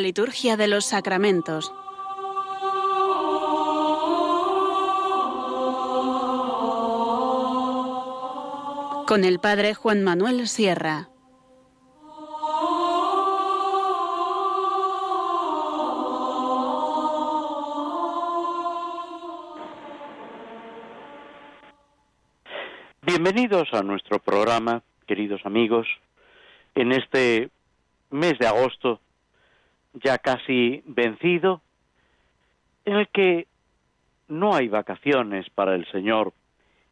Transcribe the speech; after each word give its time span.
Liturgia 0.00 0.56
de 0.56 0.66
los 0.66 0.86
sacramentos. 0.86 1.72
Con 9.06 9.24
el 9.24 9.38
Padre 9.40 9.74
Juan 9.74 10.02
Manuel 10.02 10.48
Sierra. 10.48 11.10
Bienvenidos 23.02 23.68
a 23.72 23.82
nuestro 23.82 24.18
programa, 24.18 24.82
queridos 25.06 25.44
amigos, 25.44 25.86
en 26.74 26.92
este 26.92 27.50
mes 28.10 28.38
de 28.38 28.46
agosto 28.46 29.00
ya 29.94 30.18
casi 30.18 30.82
vencido, 30.86 31.60
en 32.84 32.96
el 32.96 33.08
que 33.08 33.46
no 34.28 34.54
hay 34.54 34.68
vacaciones 34.68 35.48
para 35.50 35.74
el 35.74 35.86
Señor 35.90 36.32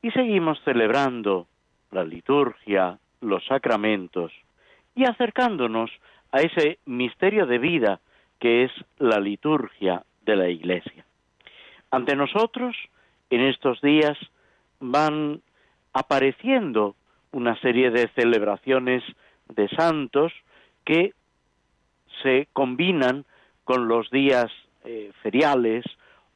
y 0.03 0.11
seguimos 0.11 0.61
celebrando 0.65 1.47
la 1.91 2.05
liturgia, 2.05 2.99
los 3.21 3.45
sacramentos 3.47 4.33
y 4.95 5.05
acercándonos 5.05 5.91
a 6.33 6.41
ese 6.41 6.79
misterio 6.85 7.47
de 7.47 7.59
vida 7.59 8.01
que 8.39 8.65
es 8.65 8.73
la 8.99 9.19
liturgia 9.19 10.05
de 10.23 10.37
la 10.37 10.49
Iglesia. 10.49 11.05
Ante 11.91 12.15
nosotros, 12.15 12.77
en 13.31 13.41
estos 13.41 13.81
días, 13.81 14.19
van 14.81 15.41
apareciendo 15.93 16.95
una 17.33 17.59
serie 17.61 17.91
de 17.91 18.09
celebraciones 18.15 19.03
de 19.49 19.69
santos 19.71 20.33
que 20.85 21.13
se 22.23 22.49
combinan 22.53 23.25
con 23.65 23.89
los 23.89 24.11
días 24.11 24.47
eh, 24.85 25.13
feriales 25.23 25.85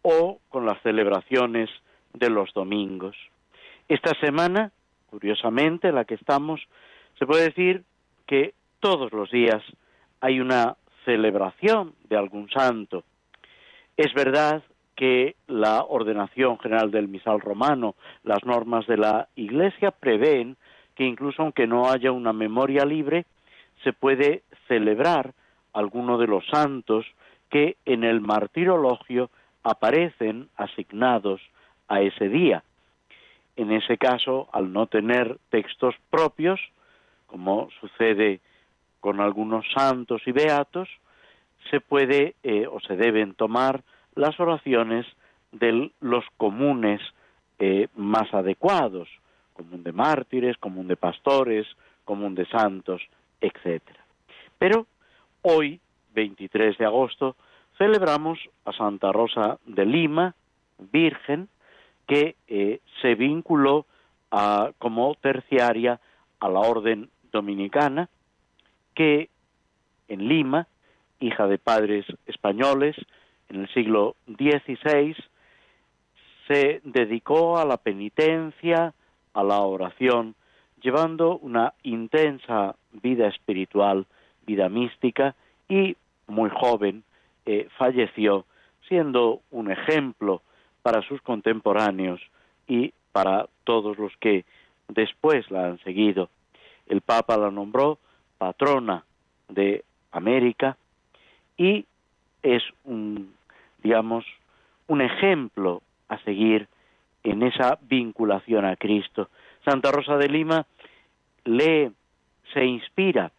o 0.02 0.40
con 0.48 0.66
las 0.66 0.80
celebraciones 0.82 1.70
de 2.12 2.28
los 2.28 2.52
domingos. 2.52 3.16
Esta 3.88 4.12
semana, 4.20 4.72
curiosamente, 5.10 5.92
la 5.92 6.04
que 6.04 6.14
estamos, 6.14 6.60
se 7.18 7.26
puede 7.26 7.44
decir 7.44 7.84
que 8.26 8.54
todos 8.80 9.12
los 9.12 9.30
días 9.30 9.62
hay 10.20 10.40
una 10.40 10.76
celebración 11.04 11.94
de 12.08 12.16
algún 12.16 12.50
santo. 12.50 13.04
Es 13.96 14.12
verdad 14.14 14.62
que 14.96 15.36
la 15.46 15.84
ordenación 15.84 16.58
general 16.58 16.90
del 16.90 17.08
misal 17.08 17.40
romano, 17.40 17.94
las 18.24 18.44
normas 18.44 18.86
de 18.86 18.96
la 18.96 19.28
Iglesia 19.36 19.90
prevén 19.90 20.56
que 20.94 21.04
incluso 21.04 21.42
aunque 21.42 21.66
no 21.66 21.90
haya 21.90 22.12
una 22.12 22.32
memoria 22.32 22.84
libre, 22.84 23.24
se 23.82 23.92
puede 23.92 24.42
celebrar 24.68 25.32
alguno 25.72 26.18
de 26.18 26.26
los 26.26 26.46
santos 26.46 27.06
que 27.50 27.76
en 27.84 28.04
el 28.04 28.20
martirologio 28.20 29.30
aparecen 29.62 30.48
asignados 30.56 31.40
a 31.88 32.00
ese 32.00 32.28
día. 32.28 32.62
En 33.56 33.70
ese 33.70 33.98
caso, 33.98 34.48
al 34.52 34.72
no 34.72 34.86
tener 34.86 35.38
textos 35.50 35.94
propios, 36.10 36.60
como 37.26 37.68
sucede 37.80 38.40
con 39.00 39.20
algunos 39.20 39.66
santos 39.74 40.22
y 40.26 40.32
beatos, 40.32 40.88
se 41.70 41.80
puede 41.80 42.34
eh, 42.42 42.66
o 42.66 42.80
se 42.80 42.96
deben 42.96 43.34
tomar 43.34 43.82
las 44.14 44.38
oraciones 44.40 45.06
de 45.52 45.90
los 46.00 46.24
comunes 46.36 47.00
eh, 47.58 47.88
más 47.94 48.32
adecuados, 48.32 49.08
común 49.52 49.82
de 49.82 49.92
mártires, 49.92 50.56
común 50.56 50.88
de 50.88 50.96
pastores, 50.96 51.66
común 52.04 52.34
de 52.34 52.46
santos, 52.46 53.02
etc. 53.40 53.82
Pero 54.58 54.86
Hoy, 55.44 55.80
23 56.14 56.78
de 56.78 56.86
agosto, 56.86 57.34
celebramos 57.76 58.38
a 58.64 58.72
Santa 58.72 59.10
Rosa 59.10 59.58
de 59.66 59.84
Lima, 59.84 60.36
Virgen, 60.78 61.48
que 62.06 62.36
eh, 62.46 62.80
se 63.00 63.16
vinculó 63.16 63.86
como 64.78 65.14
terciaria 65.16 66.00
a 66.40 66.48
la 66.48 66.60
orden 66.60 67.10
dominicana, 67.32 68.08
que 68.94 69.28
en 70.08 70.28
Lima, 70.28 70.68
hija 71.18 71.46
de 71.48 71.58
padres 71.58 72.06
españoles, 72.26 72.96
en 73.48 73.62
el 73.62 73.74
siglo 73.74 74.14
XVI, 74.26 75.16
se 76.46 76.80
dedicó 76.84 77.58
a 77.58 77.64
la 77.64 77.78
penitencia, 77.78 78.94
a 79.34 79.42
la 79.42 79.60
oración, 79.60 80.36
llevando 80.80 81.36
una 81.38 81.74
intensa 81.82 82.76
vida 82.92 83.26
espiritual 83.26 84.06
vida 84.52 84.68
mística 84.68 85.34
y 85.66 85.96
muy 86.26 86.50
joven 86.50 87.04
eh, 87.46 87.68
falleció 87.78 88.44
siendo 88.86 89.40
un 89.50 89.70
ejemplo 89.70 90.42
para 90.82 91.00
sus 91.08 91.22
contemporáneos 91.22 92.20
y 92.68 92.92
para 93.12 93.46
todos 93.64 93.96
los 93.96 94.12
que 94.18 94.44
después 94.88 95.50
la 95.50 95.68
han 95.68 95.78
seguido. 95.78 96.28
El 96.86 97.00
Papa 97.00 97.38
la 97.38 97.50
nombró 97.50 97.98
patrona 98.36 99.04
de 99.48 99.84
América 100.10 100.76
y 101.56 101.86
es 102.42 102.62
un, 102.84 103.32
digamos, 103.82 104.26
un 104.88 105.00
ejemplo 105.00 105.80
a 106.08 106.18
seguir 106.24 106.68
en 107.22 107.42
esa 107.42 107.78
vinculación 107.82 108.66
a 108.66 108.76
Cristo. 108.76 109.30
Santa 109.64 109.90
Rosa 109.92 110.18
de 110.18 110.28
Lima 110.28 110.66
lee, 111.44 111.90
se 112.52 112.64
inspira 112.64 113.32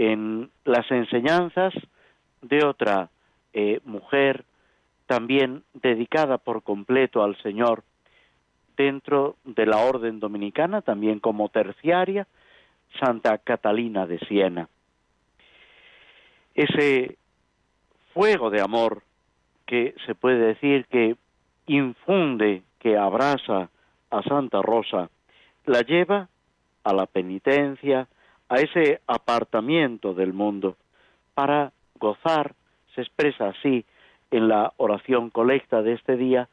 en 0.00 0.50
las 0.64 0.90
enseñanzas 0.90 1.74
de 2.40 2.64
otra 2.64 3.10
eh, 3.52 3.80
mujer 3.84 4.46
también 5.04 5.62
dedicada 5.74 6.38
por 6.38 6.62
completo 6.62 7.22
al 7.22 7.36
Señor 7.42 7.84
dentro 8.78 9.36
de 9.44 9.66
la 9.66 9.76
orden 9.76 10.18
dominicana, 10.18 10.80
también 10.80 11.20
como 11.20 11.50
terciaria, 11.50 12.26
Santa 12.98 13.36
Catalina 13.36 14.06
de 14.06 14.18
Siena. 14.20 14.70
Ese 16.54 17.18
fuego 18.14 18.48
de 18.48 18.62
amor 18.62 19.02
que 19.66 19.94
se 20.06 20.14
puede 20.14 20.38
decir 20.38 20.86
que 20.86 21.16
infunde, 21.66 22.62
que 22.78 22.96
abraza 22.96 23.68
a 24.08 24.22
Santa 24.22 24.62
Rosa, 24.62 25.10
la 25.66 25.82
lleva 25.82 26.30
a 26.84 26.94
la 26.94 27.04
penitencia, 27.04 28.08
a 28.50 28.56
ese 28.56 29.00
apartamiento 29.06 30.12
del 30.12 30.32
mundo 30.32 30.76
para 31.34 31.72
gozar, 31.98 32.54
se 32.94 33.00
expresa 33.00 33.48
así 33.48 33.84
en 34.32 34.48
la 34.48 34.72
oración 34.76 35.30
colecta 35.30 35.82
de 35.82 35.92
este 35.92 36.16
día, 36.16 36.48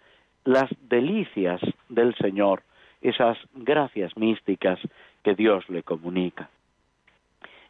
las 0.45 0.69
delicias 0.79 1.59
del 1.89 2.15
Señor, 2.15 2.61
esas 3.01 3.37
gracias 3.55 4.15
místicas 4.15 4.79
que 5.23 5.33
Dios 5.33 5.67
le 5.69 5.81
comunica. 5.81 6.49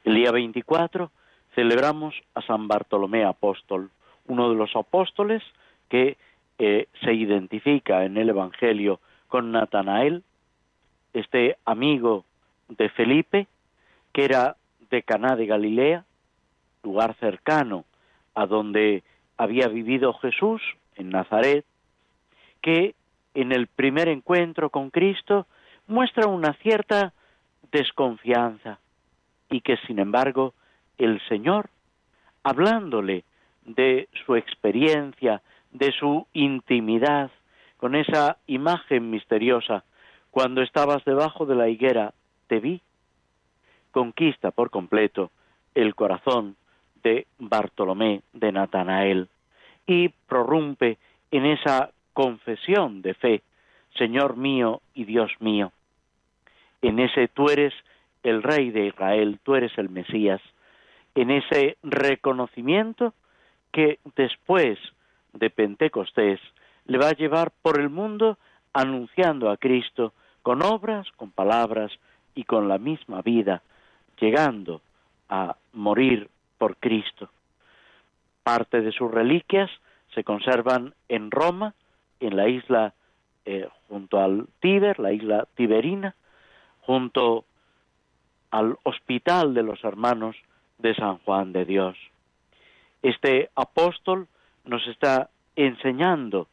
El 0.04 0.16
día 0.16 0.32
24 0.32 1.10
celebramos 1.56 2.14
a 2.36 2.42
San 2.42 2.68
Bartolomé 2.68 3.24
Apóstol, 3.24 3.90
uno 4.28 4.50
de 4.50 4.56
los 4.56 4.76
apóstoles 4.76 5.42
que 5.88 6.18
eh, 6.60 6.88
se 7.02 7.14
identifica 7.14 8.04
en 8.04 8.18
el 8.18 8.30
Evangelio 8.30 9.00
con 9.30 9.54
Natanael, 9.54 10.24
este 11.14 11.58
amigo 11.66 12.26
de 12.68 12.90
Felipe, 12.90 13.48
que 14.18 14.26
era 14.26 14.56
de 14.90 15.04
Caná 15.04 15.36
de 15.36 15.46
Galilea, 15.46 16.04
lugar 16.82 17.16
cercano 17.20 17.86
a 18.34 18.48
donde 18.48 19.04
había 19.38 19.68
vivido 19.68 20.12
Jesús, 20.14 20.60
en 20.96 21.10
Nazaret, 21.10 21.64
que 22.64 22.96
en 23.36 23.52
el 23.52 23.68
primer 23.68 24.08
encuentro 24.08 24.72
con 24.72 24.90
Cristo 24.90 25.46
muestra 25.86 26.26
una 26.26 26.54
cierta 26.64 27.14
desconfianza 27.72 28.80
y 29.52 29.62
que 29.62 29.78
sin 29.86 30.00
embargo 30.00 30.56
el 30.98 31.22
Señor, 31.28 31.70
hablándole 32.42 33.24
de 33.66 34.10
su 34.26 34.36
experiencia, 34.36 35.44
de 35.70 35.92
su 35.92 36.26
intimidad, 36.34 37.30
con 37.78 37.94
esa 37.94 38.38
imagen 38.48 39.12
misteriosa, 39.12 39.84
cuando 40.32 40.64
estabas 40.64 41.06
debajo 41.06 41.46
de 41.46 41.54
la 41.54 41.70
higuera, 41.70 42.16
te 42.48 42.60
vi, 42.60 42.82
conquista 43.92 44.52
por 44.52 44.70
completo 44.70 45.32
el 45.76 45.96
corazón 45.96 46.56
de 47.04 47.28
Bartolomé 47.40 48.22
de 48.34 48.52
Natanael 48.52 49.30
y 49.86 50.10
prorrumpe 50.10 50.98
en 51.32 51.46
esa 51.46 51.92
confesión 52.14 53.02
de 53.02 53.14
fe, 53.14 53.42
Señor 53.98 54.38
mío 54.38 54.82
y 54.94 55.06
Dios 55.06 55.32
mío. 55.40 55.72
En 56.82 57.00
ese 57.00 57.28
tú 57.28 57.50
eres 57.50 57.74
el 58.24 58.44
Rey 58.44 58.72
de 58.72 58.88
Israel, 58.88 59.40
tú 59.44 59.56
eres 59.56 59.78
el 59.78 59.90
Mesías, 59.90 60.42
en 61.16 61.32
ese 61.32 61.78
reconocimiento 61.84 63.14
que 63.72 64.00
después 64.16 64.78
de 65.34 65.50
Pentecostés 65.50 66.40
le 66.86 66.98
va 66.98 67.10
a 67.10 67.16
llevar 67.16 67.52
por 67.62 67.80
el 67.80 67.90
mundo 67.90 68.38
anunciando 68.74 69.50
a 69.50 69.58
Cristo 69.58 70.14
con 70.42 70.64
obras, 70.64 71.08
con 71.16 71.32
palabras 71.32 71.92
y 72.36 72.44
con 72.44 72.68
la 72.68 72.78
misma 72.78 73.22
vida, 73.22 73.64
llegando 74.20 74.82
a 75.30 75.56
morir 75.74 76.30
por 76.58 76.78
Cristo. 76.78 77.30
Parte 78.44 78.82
de 78.82 78.92
sus 78.92 79.12
reliquias 79.12 79.70
se 80.14 80.24
conservan 80.24 80.94
en 81.10 81.32
Roma, 81.32 81.74
en 82.20 82.36
la 82.36 82.48
isla 82.48 82.94
eh, 83.46 83.68
junto 83.88 84.20
al 84.20 84.48
Tíber, 84.60 85.00
la 85.00 85.14
isla 85.14 85.48
tiberina, 85.56 86.16
junto 86.82 87.46
al 88.52 88.78
hospital 88.84 89.54
de 89.54 89.64
los 89.64 89.84
hermanos 89.84 90.36
de 90.78 90.96
San 90.96 91.18
Juan 91.20 91.54
de 91.54 91.66
Dios. 91.66 91.98
Este 93.02 93.50
apóstol 93.56 94.28
nos 94.66 94.86
está 94.88 95.30
enseñando 95.56 96.48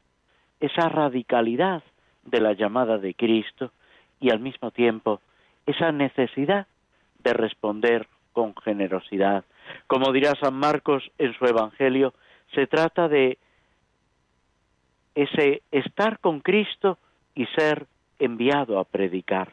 esa 0.60 0.88
radicalidad 0.88 1.82
de 2.24 2.40
la 2.40 2.52
llamada 2.52 2.98
de 2.98 3.14
Cristo 3.14 3.70
y 4.20 4.30
al 4.30 4.40
mismo 4.40 4.70
tiempo 4.70 5.20
esa 5.66 5.92
necesidad 5.92 6.66
de 7.24 7.32
responder 7.32 8.06
con 8.32 8.54
generosidad. 8.56 9.44
Como 9.86 10.12
dirá 10.12 10.34
San 10.40 10.54
Marcos 10.54 11.10
en 11.18 11.34
su 11.34 11.46
Evangelio, 11.46 12.14
se 12.54 12.66
trata 12.66 13.08
de 13.08 13.38
ese 15.14 15.62
estar 15.72 16.18
con 16.20 16.40
Cristo 16.40 16.98
y 17.34 17.46
ser 17.46 17.86
enviado 18.18 18.78
a 18.78 18.84
predicar. 18.84 19.52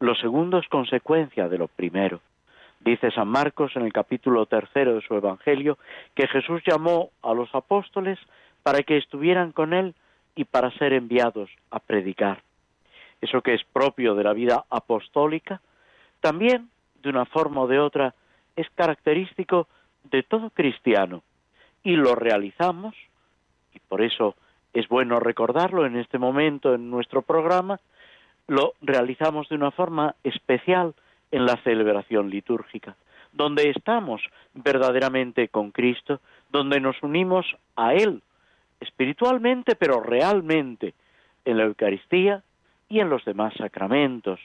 Lo 0.00 0.14
segundo 0.14 0.58
es 0.58 0.68
consecuencia 0.68 1.48
de 1.48 1.58
lo 1.58 1.68
primero. 1.68 2.20
Dice 2.80 3.10
San 3.12 3.28
Marcos 3.28 3.76
en 3.76 3.82
el 3.82 3.92
capítulo 3.92 4.46
tercero 4.46 4.94
de 4.94 5.02
su 5.02 5.14
Evangelio 5.14 5.78
que 6.14 6.26
Jesús 6.26 6.62
llamó 6.66 7.10
a 7.22 7.32
los 7.32 7.54
apóstoles 7.54 8.18
para 8.62 8.82
que 8.82 8.96
estuvieran 8.96 9.52
con 9.52 9.72
él 9.72 9.94
y 10.34 10.44
para 10.44 10.70
ser 10.72 10.92
enviados 10.92 11.50
a 11.70 11.78
predicar. 11.78 12.42
Eso 13.20 13.40
que 13.40 13.54
es 13.54 13.62
propio 13.72 14.14
de 14.16 14.24
la 14.24 14.32
vida 14.32 14.64
apostólica, 14.68 15.60
también, 16.22 16.70
de 17.02 17.10
una 17.10 17.26
forma 17.26 17.60
o 17.60 17.66
de 17.66 17.78
otra, 17.78 18.14
es 18.56 18.66
característico 18.70 19.68
de 20.04 20.22
todo 20.22 20.48
cristiano. 20.50 21.22
Y 21.84 21.96
lo 21.96 22.14
realizamos, 22.14 22.94
y 23.74 23.80
por 23.80 24.00
eso 24.00 24.36
es 24.72 24.88
bueno 24.88 25.20
recordarlo 25.20 25.84
en 25.84 25.96
este 25.96 26.18
momento 26.18 26.74
en 26.74 26.90
nuestro 26.90 27.20
programa, 27.20 27.80
lo 28.46 28.74
realizamos 28.80 29.48
de 29.48 29.56
una 29.56 29.70
forma 29.70 30.14
especial 30.24 30.94
en 31.30 31.44
la 31.44 31.56
celebración 31.62 32.30
litúrgica, 32.30 32.96
donde 33.32 33.70
estamos 33.70 34.22
verdaderamente 34.54 35.48
con 35.48 35.70
Cristo, 35.72 36.20
donde 36.50 36.80
nos 36.80 37.02
unimos 37.02 37.46
a 37.76 37.94
Él 37.94 38.22
espiritualmente, 38.80 39.74
pero 39.76 40.00
realmente 40.00 40.94
en 41.44 41.56
la 41.56 41.64
Eucaristía 41.64 42.42
y 42.88 43.00
en 43.00 43.08
los 43.08 43.24
demás 43.24 43.54
sacramentos. 43.56 44.40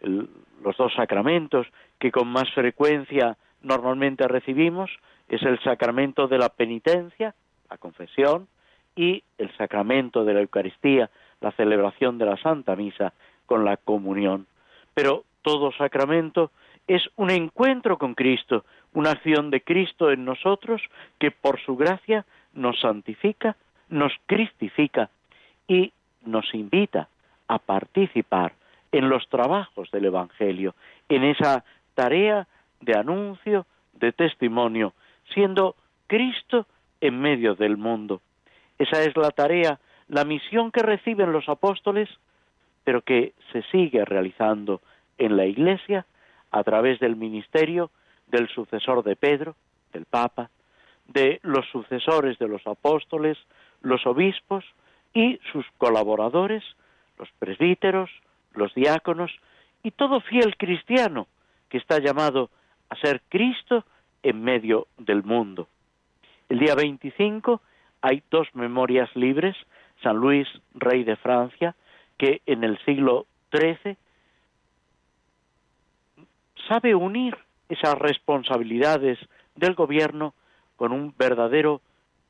Los 0.00 0.76
dos 0.76 0.92
sacramentos 0.94 1.66
que 1.98 2.12
con 2.12 2.28
más 2.28 2.50
frecuencia 2.52 3.36
normalmente 3.62 4.26
recibimos 4.28 4.90
es 5.28 5.42
el 5.42 5.58
sacramento 5.60 6.28
de 6.28 6.38
la 6.38 6.48
penitencia, 6.48 7.34
la 7.70 7.78
confesión, 7.78 8.48
y 8.96 9.22
el 9.38 9.56
sacramento 9.56 10.24
de 10.24 10.34
la 10.34 10.40
Eucaristía, 10.40 11.08
la 11.40 11.52
celebración 11.52 12.18
de 12.18 12.26
la 12.26 12.36
Santa 12.36 12.74
Misa 12.74 13.12
con 13.46 13.64
la 13.64 13.76
comunión. 13.76 14.46
Pero 14.92 15.24
todo 15.42 15.70
sacramento 15.72 16.50
es 16.88 17.08
un 17.14 17.30
encuentro 17.30 17.96
con 17.96 18.14
Cristo, 18.14 18.64
una 18.94 19.12
acción 19.12 19.50
de 19.50 19.60
Cristo 19.60 20.10
en 20.10 20.24
nosotros 20.24 20.82
que 21.18 21.30
por 21.30 21.60
su 21.60 21.76
gracia 21.76 22.24
nos 22.54 22.80
santifica 22.80 23.56
nos 23.88 24.12
cristifica 24.26 25.10
y 25.66 25.92
nos 26.24 26.52
invita 26.54 27.08
a 27.46 27.58
participar 27.58 28.52
en 28.92 29.08
los 29.08 29.28
trabajos 29.28 29.90
del 29.90 30.06
Evangelio, 30.06 30.74
en 31.08 31.24
esa 31.24 31.64
tarea 31.94 32.46
de 32.80 32.96
anuncio, 32.96 33.66
de 33.94 34.12
testimonio, 34.12 34.92
siendo 35.34 35.74
Cristo 36.06 36.66
en 37.00 37.20
medio 37.20 37.54
del 37.54 37.76
mundo. 37.76 38.20
Esa 38.78 39.02
es 39.02 39.16
la 39.16 39.30
tarea, 39.30 39.78
la 40.08 40.24
misión 40.24 40.70
que 40.70 40.82
reciben 40.82 41.32
los 41.32 41.48
apóstoles, 41.48 42.08
pero 42.84 43.02
que 43.02 43.34
se 43.52 43.62
sigue 43.70 44.04
realizando 44.04 44.80
en 45.18 45.36
la 45.36 45.46
Iglesia 45.46 46.06
a 46.50 46.62
través 46.62 47.00
del 47.00 47.16
ministerio 47.16 47.90
del 48.28 48.48
sucesor 48.48 49.02
de 49.02 49.16
Pedro, 49.16 49.56
del 49.92 50.04
Papa, 50.04 50.50
de 51.08 51.40
los 51.42 51.66
sucesores 51.70 52.38
de 52.38 52.48
los 52.48 52.66
apóstoles, 52.66 53.38
los 53.82 54.06
obispos 54.06 54.64
y 55.14 55.40
sus 55.52 55.66
colaboradores, 55.78 56.62
los 57.18 57.28
presbíteros, 57.38 58.10
los 58.58 58.74
diáconos 58.74 59.30
y 59.82 59.90
todo 59.92 60.20
fiel 60.20 60.56
cristiano 60.56 61.26
que 61.68 61.78
está 61.78 61.98
llamado 61.98 62.50
a 62.88 62.96
ser 62.96 63.22
Cristo 63.28 63.84
en 64.22 64.42
medio 64.42 64.88
del 64.98 65.22
mundo. 65.22 65.68
El 66.48 66.58
día 66.58 66.74
25 66.74 67.60
hay 68.00 68.22
dos 68.30 68.48
memorias 68.54 69.14
libres, 69.14 69.56
San 70.02 70.16
Luis, 70.16 70.48
rey 70.74 71.04
de 71.04 71.16
Francia, 71.16 71.74
que 72.16 72.42
en 72.46 72.64
el 72.64 72.78
siglo 72.84 73.26
XIII 73.52 73.96
sabe 76.68 76.94
unir 76.94 77.36
esas 77.68 77.94
responsabilidades 77.94 79.18
del 79.56 79.74
gobierno 79.74 80.34
con 80.76 80.92
un 80.92 81.14
verdadero 81.16 81.80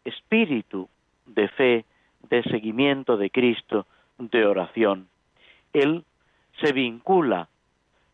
espíritu 0.04 0.88
de 1.26 1.48
fe, 1.48 1.84
de 2.28 2.42
seguimiento 2.44 3.16
de 3.16 3.30
Cristo, 3.30 3.86
de 4.18 4.46
oración. 4.46 5.08
Él 5.72 6.04
se 6.60 6.72
vincula, 6.72 7.48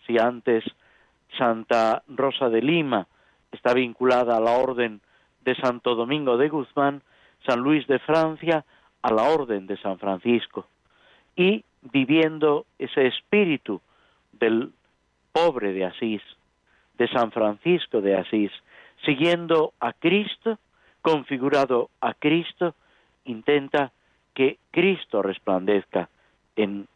si 0.07 0.19
antes 0.19 0.65
Santa 1.37 2.03
Rosa 2.09 2.49
de 2.49 2.63
Lima 2.63 3.07
está 3.53 3.75
vinculada 3.75 4.37
a 4.37 4.41
la 4.41 4.53
orden 4.53 5.01
de 5.45 5.55
Santo 5.57 5.95
Domingo 5.95 6.37
de 6.37 6.49
Guzmán, 6.49 7.03
San 7.47 7.61
Luis 7.61 7.87
de 7.87 7.99
Francia 7.99 8.65
a 9.03 9.13
la 9.13 9.25
orden 9.25 9.67
de 9.67 9.77
San 9.79 9.99
Francisco, 9.99 10.67
y 11.37 11.65
viviendo 11.83 12.67
ese 12.79 13.07
espíritu 13.07 13.81
del 14.33 14.73
pobre 15.33 15.73
de 15.73 15.85
Asís, 15.85 16.23
de 16.97 17.09
San 17.09 17.33
Francisco 17.33 18.01
de 18.01 18.17
Asís, 18.17 18.51
siguiendo 19.05 19.75
a 19.81 19.93
Cristo, 19.93 20.59
configurado 21.03 21.91
a 22.01 22.15
Cristo, 22.15 22.75
intenta 23.25 23.93
que 24.33 24.59
Cristo 24.71 25.23
resplandezca 25.23 26.09
en 26.57 26.89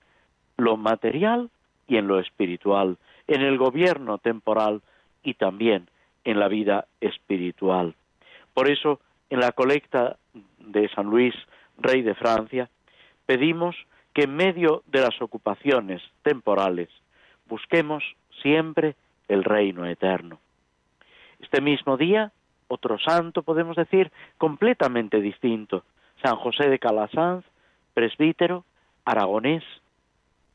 lo 0.59 0.77
material 0.77 1.51
y 1.87 1.97
en 1.97 2.07
lo 2.07 2.19
espiritual, 2.21 2.99
en 3.27 3.41
el 3.41 3.57
gobierno 3.57 4.19
temporal 4.19 4.83
y 5.23 5.35
también 5.35 5.89
en 6.25 6.39
la 6.39 6.49
vida 6.49 6.87
espiritual. 7.01 7.95
Por 8.53 8.69
eso, 8.71 9.01
en 9.31 9.41
la 9.41 9.53
colecta 9.53 10.17
de 10.59 10.89
San 10.91 11.07
Luis, 11.07 11.35
rey 11.79 12.03
de 12.03 12.15
Francia, 12.15 12.69
pedimos 13.25 13.77
que 14.13 14.25
en 14.25 14.35
medio 14.35 14.83
de 14.87 15.01
las 15.01 15.21
ocupaciones 15.23 16.03
temporales 16.23 16.89
busquemos 17.49 18.03
siempre 18.43 18.97
el 19.29 19.45
reino 19.45 19.87
eterno. 19.87 20.39
Este 21.41 21.61
mismo 21.61 21.97
día, 21.97 22.33
otro 22.67 22.99
santo, 22.99 23.43
podemos 23.43 23.77
decir, 23.77 24.11
completamente 24.39 25.21
distinto, 25.21 25.85
San 26.23 26.37
José 26.37 26.69
de 26.69 26.79
Calasanz, 26.79 27.45
presbítero, 27.95 28.65
aragonés, 29.05 29.63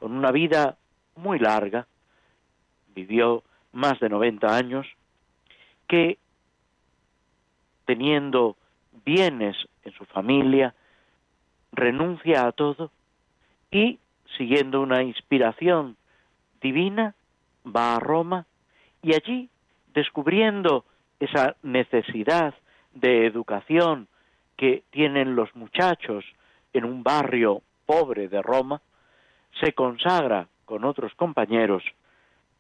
con 0.04 0.18
una 0.18 0.34
vida 0.34 0.76
muy 1.16 1.40
larga, 1.40 1.88
vivió 2.94 3.42
más 3.72 4.02
de 4.02 4.10
90 4.10 4.54
años, 4.54 4.86
que 5.88 6.18
teniendo 7.86 8.58
bienes 9.06 9.56
en 9.86 9.94
su 9.94 10.04
familia, 10.04 10.76
renuncia 11.72 12.46
a 12.46 12.52
todo 12.52 12.92
y, 13.72 13.98
siguiendo 14.38 14.82
una 14.82 15.04
inspiración 15.04 15.96
divina, 16.60 17.16
va 17.66 17.96
a 17.96 18.00
Roma 18.02 18.46
y 19.02 19.14
allí, 19.14 19.50
descubriendo 19.94 20.84
esa 21.22 21.56
necesidad 21.64 22.54
de 22.94 23.26
educación 23.26 24.10
que 24.58 24.84
tienen 24.90 25.38
los 25.38 25.56
muchachos 25.56 26.26
en 26.74 26.84
un 26.84 27.04
barrio 27.04 27.62
pobre 27.86 28.28
de 28.28 28.42
Roma, 28.42 28.82
se 29.62 29.74
consagra 29.74 30.48
con 30.66 30.86
otros 30.86 31.14
compañeros 31.16 31.84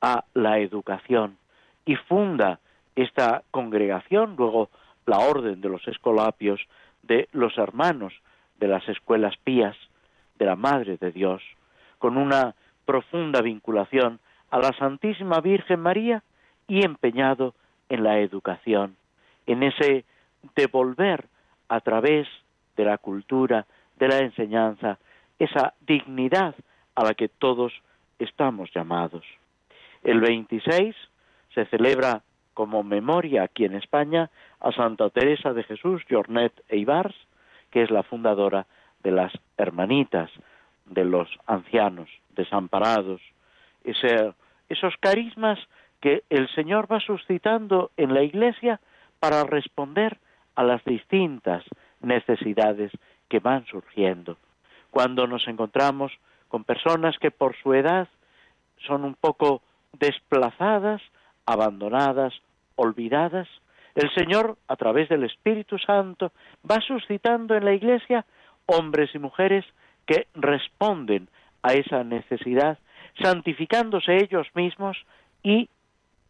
a 0.01 0.25
la 0.33 0.59
educación 0.59 1.38
y 1.85 1.95
funda 1.95 2.59
esta 2.95 3.43
congregación, 3.51 4.35
luego 4.38 4.69
la 5.05 5.19
orden 5.19 5.62
de 5.62 5.69
los 5.69 5.88
escolapios, 5.88 6.62
de 7.01 7.27
los 7.31 7.57
hermanos 7.57 8.13
de 8.59 8.67
las 8.67 8.88
escuelas 8.88 9.35
pías, 9.43 9.75
de 10.38 10.45
la 10.45 10.55
Madre 10.55 10.97
de 10.97 11.12
Dios, 11.12 11.41
con 11.97 12.17
una 12.17 12.55
profunda 12.85 13.41
vinculación 13.41 14.19
a 14.51 14.59
la 14.59 14.71
Santísima 14.77 15.41
Virgen 15.41 15.79
María 15.79 16.23
y 16.67 16.85
empeñado 16.85 17.55
en 17.89 18.03
la 18.03 18.19
educación, 18.19 18.95
en 19.45 19.63
ese 19.63 20.05
devolver 20.55 21.25
a 21.69 21.79
través 21.81 22.27
de 22.75 22.85
la 22.85 22.97
cultura, 22.97 23.65
de 23.97 24.07
la 24.07 24.19
enseñanza, 24.19 24.97
esa 25.39 25.73
dignidad 25.81 26.55
a 26.95 27.03
la 27.03 27.13
que 27.13 27.29
todos 27.29 27.73
estamos 28.19 28.69
llamados. 28.73 29.23
El 30.03 30.19
26 30.19 30.95
se 31.53 31.65
celebra 31.65 32.21
como 32.53 32.83
memoria 32.83 33.43
aquí 33.43 33.65
en 33.65 33.75
España 33.75 34.29
a 34.59 34.71
Santa 34.71 35.09
Teresa 35.09 35.53
de 35.53 35.63
Jesús 35.63 36.03
Jornet 36.09 36.53
Eibars, 36.69 37.15
que 37.71 37.83
es 37.83 37.91
la 37.91 38.03
fundadora 38.03 38.67
de 39.03 39.12
las 39.12 39.33
hermanitas, 39.57 40.29
de 40.85 41.05
los 41.05 41.27
ancianos, 41.47 42.09
desamparados, 42.35 43.21
esos 43.83 44.95
carismas 45.00 45.59
que 46.01 46.23
el 46.29 46.47
Señor 46.53 46.91
va 46.91 47.00
suscitando 47.00 47.91
en 47.97 48.13
la 48.13 48.23
Iglesia 48.23 48.79
para 49.19 49.43
responder 49.43 50.19
a 50.55 50.63
las 50.63 50.83
distintas 50.83 51.63
necesidades 52.01 52.91
que 53.29 53.39
van 53.39 53.65
surgiendo. 53.65 54.38
Cuando 54.91 55.27
nos 55.27 55.47
encontramos 55.47 56.12
con 56.53 56.65
personas 56.65 57.17
que 57.17 57.31
por 57.31 57.55
su 57.63 57.74
edad 57.74 58.07
son 58.86 59.05
un 59.05 59.15
poco 59.15 59.63
desplazadas, 59.93 61.01
abandonadas, 61.48 62.31
olvidadas, 62.75 63.48
el 63.95 64.13
Señor, 64.13 64.60
a 64.67 64.75
través 64.75 65.10
del 65.10 65.24
Espíritu 65.24 65.79
Santo, 65.79 66.31
va 66.69 66.79
suscitando 66.81 67.55
en 67.55 67.65
la 67.65 67.74
Iglesia 67.74 68.24
hombres 68.67 69.10
y 69.15 69.17
mujeres 69.17 69.65
que 70.05 70.27
responden 70.36 71.27
a 71.63 71.74
esa 71.74 72.03
necesidad, 72.03 72.77
santificándose 73.19 74.17
ellos 74.17 74.45
mismos 74.53 74.95
y 75.41 75.69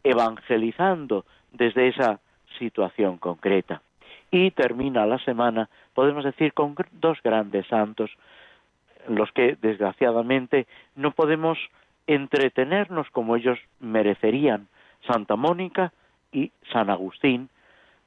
evangelizando 0.04 1.26
desde 1.52 1.88
esa 1.88 2.18
situación 2.58 3.18
concreta. 3.18 3.82
Y 4.30 4.52
termina 4.52 5.04
la 5.04 5.18
semana, 5.18 5.68
podemos 5.92 6.24
decir, 6.24 6.54
con 6.54 6.74
dos 6.92 7.18
grandes 7.22 7.66
santos, 7.66 8.10
los 9.08 9.30
que 9.32 9.56
desgraciadamente 9.60 10.66
no 10.94 11.12
podemos 11.12 11.58
entretenernos 12.06 13.08
como 13.10 13.36
ellos 13.36 13.58
merecerían, 13.80 14.68
Santa 15.06 15.36
Mónica 15.36 15.92
y 16.32 16.52
San 16.72 16.90
Agustín. 16.90 17.48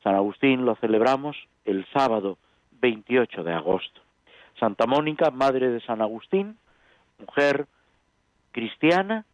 San 0.03 0.15
Agustín 0.15 0.65
lo 0.65 0.75
celebramos 0.75 1.35
el 1.65 1.85
sábado 1.93 2.37
28 2.81 3.43
de 3.43 3.53
agosto. 3.53 4.01
Santa 4.59 4.87
Mónica, 4.87 5.31
madre 5.31 5.69
de 5.69 5.81
San 5.81 6.01
Agustín, 6.01 6.57
mujer 7.19 7.67
cristiana 8.51 9.25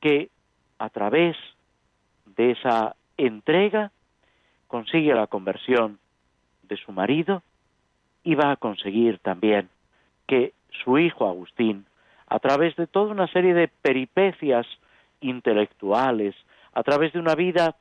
que 0.00 0.30
a 0.78 0.88
través 0.90 1.36
de 2.36 2.52
esa 2.52 2.96
entrega 3.16 3.92
consigue 4.66 5.14
la 5.14 5.28
conversión 5.28 5.98
de 6.64 6.76
su 6.76 6.92
marido 6.92 7.42
y 8.24 8.34
va 8.34 8.52
a 8.52 8.56
conseguir 8.56 9.18
también 9.20 9.68
que 10.26 10.52
su 10.82 10.98
hijo 10.98 11.28
Agustín, 11.28 11.86
a 12.26 12.38
través 12.38 12.74
de 12.76 12.86
toda 12.86 13.12
una 13.12 13.28
serie 13.28 13.54
de 13.54 13.68
peripecias 13.68 14.66
intelectuales, 15.20 16.34
a 16.72 16.82
través 16.82 17.12
de 17.12 17.20
una 17.20 17.34
vida 17.34 17.76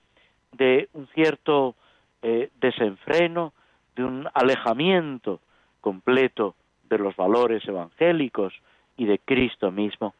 de 0.51 0.89
un 0.93 1.07
cierto 1.07 1.75
eh, 2.21 2.49
desenfreno, 2.59 3.53
de 3.95 4.03
un 4.03 4.27
alejamiento 4.33 5.39
completo 5.81 6.55
de 6.89 6.97
los 6.97 7.15
valores 7.15 7.67
evangélicos 7.67 8.53
y 8.97 9.05
de 9.05 9.19
Cristo 9.19 9.71
mismo, 9.71 10.13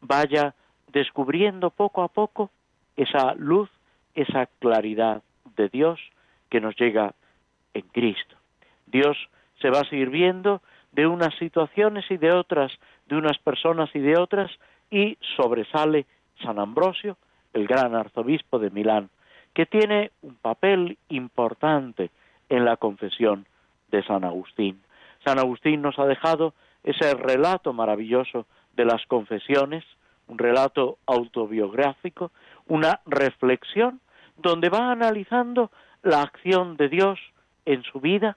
vaya 0.00 0.54
descubriendo 0.92 1.70
poco 1.70 2.02
a 2.02 2.08
poco 2.08 2.50
esa 2.96 3.34
luz, 3.34 3.68
esa 4.14 4.46
claridad 4.58 5.22
de 5.56 5.68
Dios 5.68 6.00
que 6.48 6.60
nos 6.60 6.76
llega 6.76 7.14
en 7.74 7.82
Cristo. 7.88 8.36
Dios 8.86 9.16
se 9.60 9.70
va 9.70 9.82
sirviendo 9.90 10.62
de 10.94 11.06
unas 11.06 11.34
situaciones 11.36 12.04
y 12.10 12.16
de 12.16 12.32
otras, 12.32 12.72
de 13.06 13.16
unas 13.16 13.38
personas 13.38 13.90
y 13.94 13.98
de 13.98 14.18
otras, 14.18 14.50
y 14.90 15.18
sobresale 15.36 16.06
San 16.42 16.58
Ambrosio, 16.58 17.16
el 17.52 17.66
gran 17.66 17.94
arzobispo 17.94 18.58
de 18.58 18.70
Milán, 18.70 19.10
que 19.54 19.66
tiene 19.66 20.10
un 20.22 20.36
papel 20.36 20.98
importante 21.08 22.10
en 22.48 22.64
la 22.64 22.76
confesión 22.76 23.46
de 23.90 24.04
San 24.04 24.24
Agustín. 24.24 24.82
San 25.24 25.38
Agustín 25.38 25.82
nos 25.82 25.98
ha 25.98 26.06
dejado 26.06 26.54
ese 26.82 27.14
relato 27.14 27.72
maravilloso 27.72 28.46
de 28.76 28.84
las 28.84 29.04
confesiones, 29.06 29.84
un 30.28 30.38
relato 30.38 30.98
autobiográfico, 31.06 32.30
una 32.66 33.00
reflexión 33.06 34.00
donde 34.36 34.68
va 34.68 34.90
analizando 34.90 35.70
la 36.02 36.22
acción 36.22 36.76
de 36.76 36.88
Dios 36.88 37.18
en 37.64 37.82
su 37.84 38.00
vida, 38.00 38.36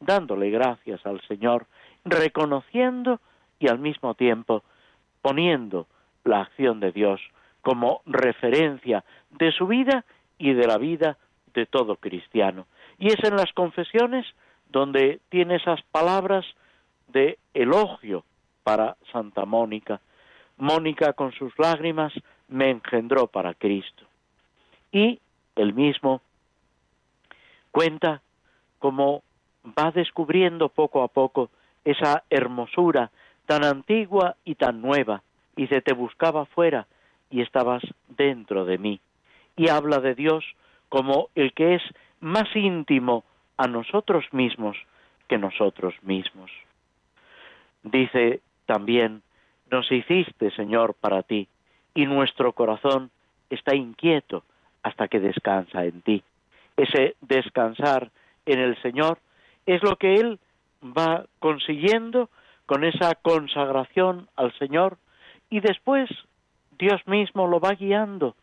dándole 0.00 0.50
gracias 0.50 1.04
al 1.06 1.20
Señor, 1.22 1.66
reconociendo 2.06 3.20
y 3.58 3.68
al 3.68 3.78
mismo 3.78 4.14
tiempo 4.14 4.62
poniendo 5.20 5.86
la 6.24 6.42
acción 6.42 6.80
de 6.80 6.92
Dios 6.92 7.20
como 7.60 8.00
referencia 8.06 9.04
de 9.30 9.52
su 9.52 9.66
vida 9.66 10.04
y 10.38 10.52
de 10.54 10.66
la 10.66 10.78
vida 10.78 11.18
de 11.52 11.66
todo 11.66 11.96
cristiano. 11.96 12.66
Y 12.98 13.08
es 13.08 13.22
en 13.24 13.36
las 13.36 13.52
confesiones 13.52 14.24
donde 14.70 15.20
tiene 15.28 15.56
esas 15.56 15.82
palabras 15.90 16.44
de 17.08 17.38
elogio 17.54 18.24
para 18.62 18.96
Santa 19.12 19.44
Mónica. 19.44 20.00
Mónica 20.58 21.12
con 21.12 21.32
sus 21.32 21.52
lágrimas 21.58 22.12
me 22.48 22.70
engendró 22.70 23.26
para 23.26 23.54
Cristo. 23.54 24.04
Y 24.92 25.20
él 25.56 25.74
mismo 25.74 26.20
cuenta 27.72 28.22
cómo 28.78 29.22
va 29.78 29.90
descubriendo 29.90 30.68
poco 30.68 31.02
a 31.02 31.08
poco 31.08 31.50
esa 31.86 32.24
hermosura 32.28 33.10
tan 33.46 33.64
antigua 33.64 34.36
y 34.44 34.56
tan 34.56 34.82
nueva. 34.82 35.22
Y 35.56 35.68
se 35.68 35.80
te 35.80 35.94
buscaba 35.94 36.44
fuera 36.44 36.86
y 37.30 37.40
estabas 37.40 37.82
dentro 38.08 38.66
de 38.66 38.76
mí. 38.76 39.00
Y 39.56 39.70
habla 39.70 40.00
de 40.00 40.14
Dios 40.14 40.44
como 40.90 41.30
el 41.34 41.54
que 41.54 41.76
es 41.76 41.82
más 42.20 42.54
íntimo 42.54 43.24
a 43.56 43.68
nosotros 43.68 44.24
mismos 44.32 44.76
que 45.28 45.38
nosotros 45.38 45.94
mismos. 46.02 46.50
Dice 47.82 48.40
también, 48.66 49.22
nos 49.70 49.90
hiciste, 49.90 50.50
Señor, 50.50 50.94
para 50.94 51.22
ti, 51.22 51.48
y 51.94 52.04
nuestro 52.06 52.52
corazón 52.52 53.10
está 53.48 53.74
inquieto 53.74 54.42
hasta 54.82 55.08
que 55.08 55.20
descansa 55.20 55.84
en 55.84 56.02
ti. 56.02 56.22
Ese 56.76 57.16
descansar 57.20 58.10
en 58.44 58.58
el 58.58 58.80
Señor 58.82 59.18
es 59.66 59.82
lo 59.82 59.96
que 59.96 60.14
Él 60.14 60.38
va 60.92 61.26
consiguiendo 61.38 62.30
con 62.66 62.84
esa 62.84 63.14
consagración 63.14 64.28
al 64.36 64.52
Señor 64.58 64.98
y 65.50 65.60
después 65.60 66.10
Dios 66.78 67.00
mismo 67.06 67.46
lo 67.46 67.60
va 67.60 67.72
guiando 67.74 68.36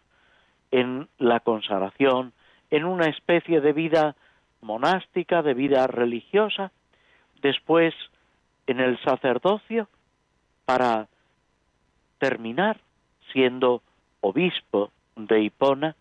en 0.72 1.08
la 1.20 1.40
consagración, 1.42 2.34
en 2.72 2.86
una 2.86 3.06
especie 3.06 3.62
de 3.62 3.74
vida 3.74 4.16
monástica, 4.62 5.44
de 5.44 5.54
vida 5.54 5.86
religiosa, 5.88 6.72
después 7.42 7.94
en 8.66 8.80
el 8.80 8.98
sacerdocio, 9.04 9.88
para 10.66 11.08
terminar 12.18 12.80
siendo 13.34 13.84
obispo 14.22 14.92
de 15.16 15.42
Hipona, 15.42 15.96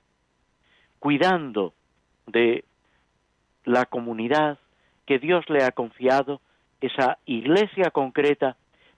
cuidando 1.00 1.74
de 2.26 2.64
la 3.64 3.86
comunidad 3.86 4.58
que 5.06 5.18
Dios 5.18 5.48
le 5.48 5.64
ha 5.64 5.72
confiado, 5.72 6.40
esa 6.80 7.18
iglesia 7.26 7.90
concreta, 7.90 8.56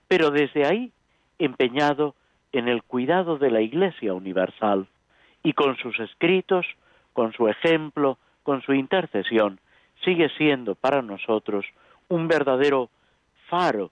pero 0.09 0.31
desde 0.31 0.67
ahí 0.67 0.93
empeñado 1.39 2.15
en 2.53 2.69
el 2.69 2.83
cuidado 2.83 3.37
de 3.37 3.51
la 3.51 3.61
iglesia 3.61 4.15
universal 4.15 4.87
y 5.43 5.53
con 5.53 5.77
sus 5.77 5.99
escritos, 6.01 6.67
con 7.13 7.33
su 7.33 7.49
ejemplo, 7.49 8.19
con 8.43 8.63
su 8.63 8.73
intercesión, 8.73 9.61
sigue 10.05 10.29
siendo 10.37 10.75
para 10.75 11.03
nosotros 11.03 11.67
un 12.09 12.29
verdadero 12.29 12.91
faro 13.49 13.91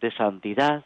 de 0.00 0.12
santidad, 0.12 0.84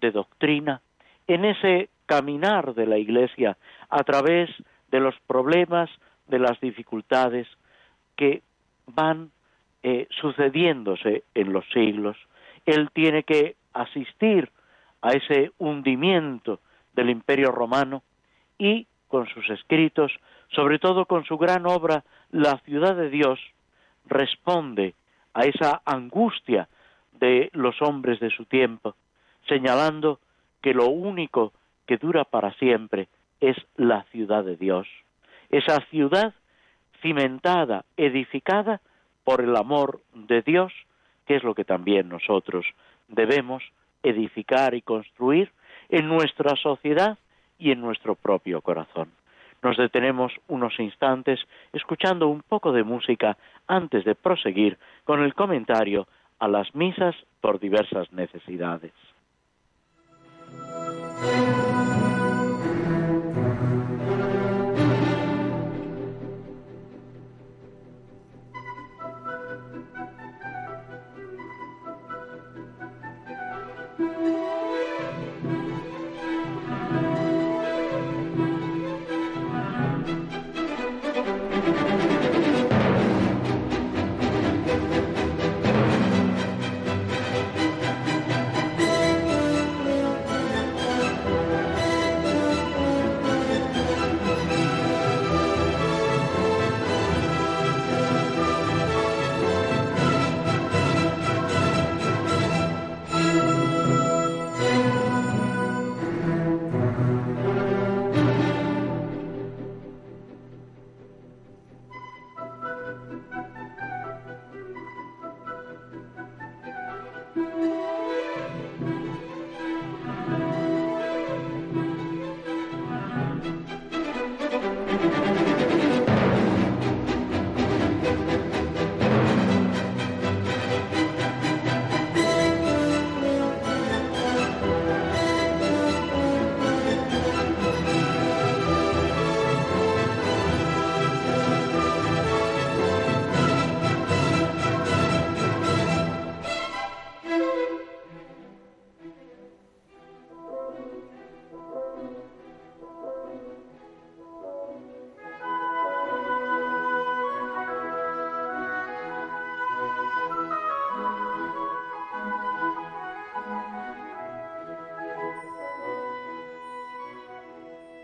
de 0.00 0.10
doctrina, 0.10 0.80
en 1.26 1.44
ese 1.44 1.88
caminar 2.06 2.74
de 2.74 2.86
la 2.86 2.98
Iglesia 2.98 3.56
a 3.88 4.02
través 4.04 4.50
de 4.90 5.00
los 5.00 5.14
problemas, 5.26 5.90
de 6.28 6.38
las 6.38 6.60
dificultades 6.60 7.46
que 8.16 8.42
van 8.86 9.30
eh, 9.82 10.06
sucediéndose 10.10 11.24
en 11.34 11.52
los 11.52 11.64
siglos. 11.72 12.16
Él 12.66 12.90
tiene 12.92 13.24
que 13.24 13.56
asistir 13.72 14.50
a 15.00 15.10
ese 15.10 15.50
hundimiento 15.58 16.60
del 16.94 17.10
imperio 17.10 17.50
romano 17.50 18.02
y 18.58 18.86
con 19.08 19.26
sus 19.28 19.48
escritos, 19.50 20.12
sobre 20.54 20.78
todo 20.78 21.06
con 21.06 21.24
su 21.24 21.36
gran 21.36 21.66
obra 21.66 22.04
La 22.30 22.58
ciudad 22.58 22.96
de 22.96 23.10
Dios, 23.10 23.40
responde 24.06 24.94
a 25.34 25.42
esa 25.42 25.82
angustia 25.84 26.68
de 27.12 27.50
los 27.52 27.80
hombres 27.82 28.20
de 28.20 28.30
su 28.30 28.44
tiempo, 28.44 28.94
señalando 29.48 30.20
que 30.60 30.74
lo 30.74 30.88
único 30.88 31.52
que 31.86 31.96
dura 31.96 32.24
para 32.24 32.52
siempre 32.54 33.08
es 33.40 33.56
la 33.76 34.04
ciudad 34.04 34.44
de 34.44 34.56
Dios. 34.56 34.86
Esa 35.50 35.80
ciudad 35.90 36.34
cimentada, 37.00 37.84
edificada 37.96 38.80
por 39.24 39.40
el 39.40 39.56
amor 39.56 40.00
de 40.14 40.42
Dios, 40.42 40.72
que 41.26 41.36
es 41.36 41.44
lo 41.44 41.54
que 41.54 41.64
también 41.64 42.08
nosotros 42.08 42.66
debemos 43.08 43.62
edificar 44.02 44.74
y 44.74 44.82
construir 44.82 45.50
en 45.88 46.08
nuestra 46.08 46.56
sociedad 46.56 47.18
y 47.58 47.70
en 47.70 47.80
nuestro 47.80 48.14
propio 48.14 48.60
corazón. 48.60 49.10
nos 49.62 49.76
detenemos 49.76 50.32
unos 50.48 50.78
instantes 50.80 51.38
escuchando 51.72 52.26
un 52.26 52.42
poco 52.42 52.72
de 52.72 52.82
música 52.82 53.36
antes 53.68 54.04
de 54.04 54.16
proseguir 54.16 54.76
con 55.04 55.22
el 55.22 55.34
comentario 55.34 56.08
a 56.40 56.48
las 56.48 56.74
misas 56.74 57.14
por 57.40 57.60
diversas 57.60 58.12
necesidades. 58.12 58.92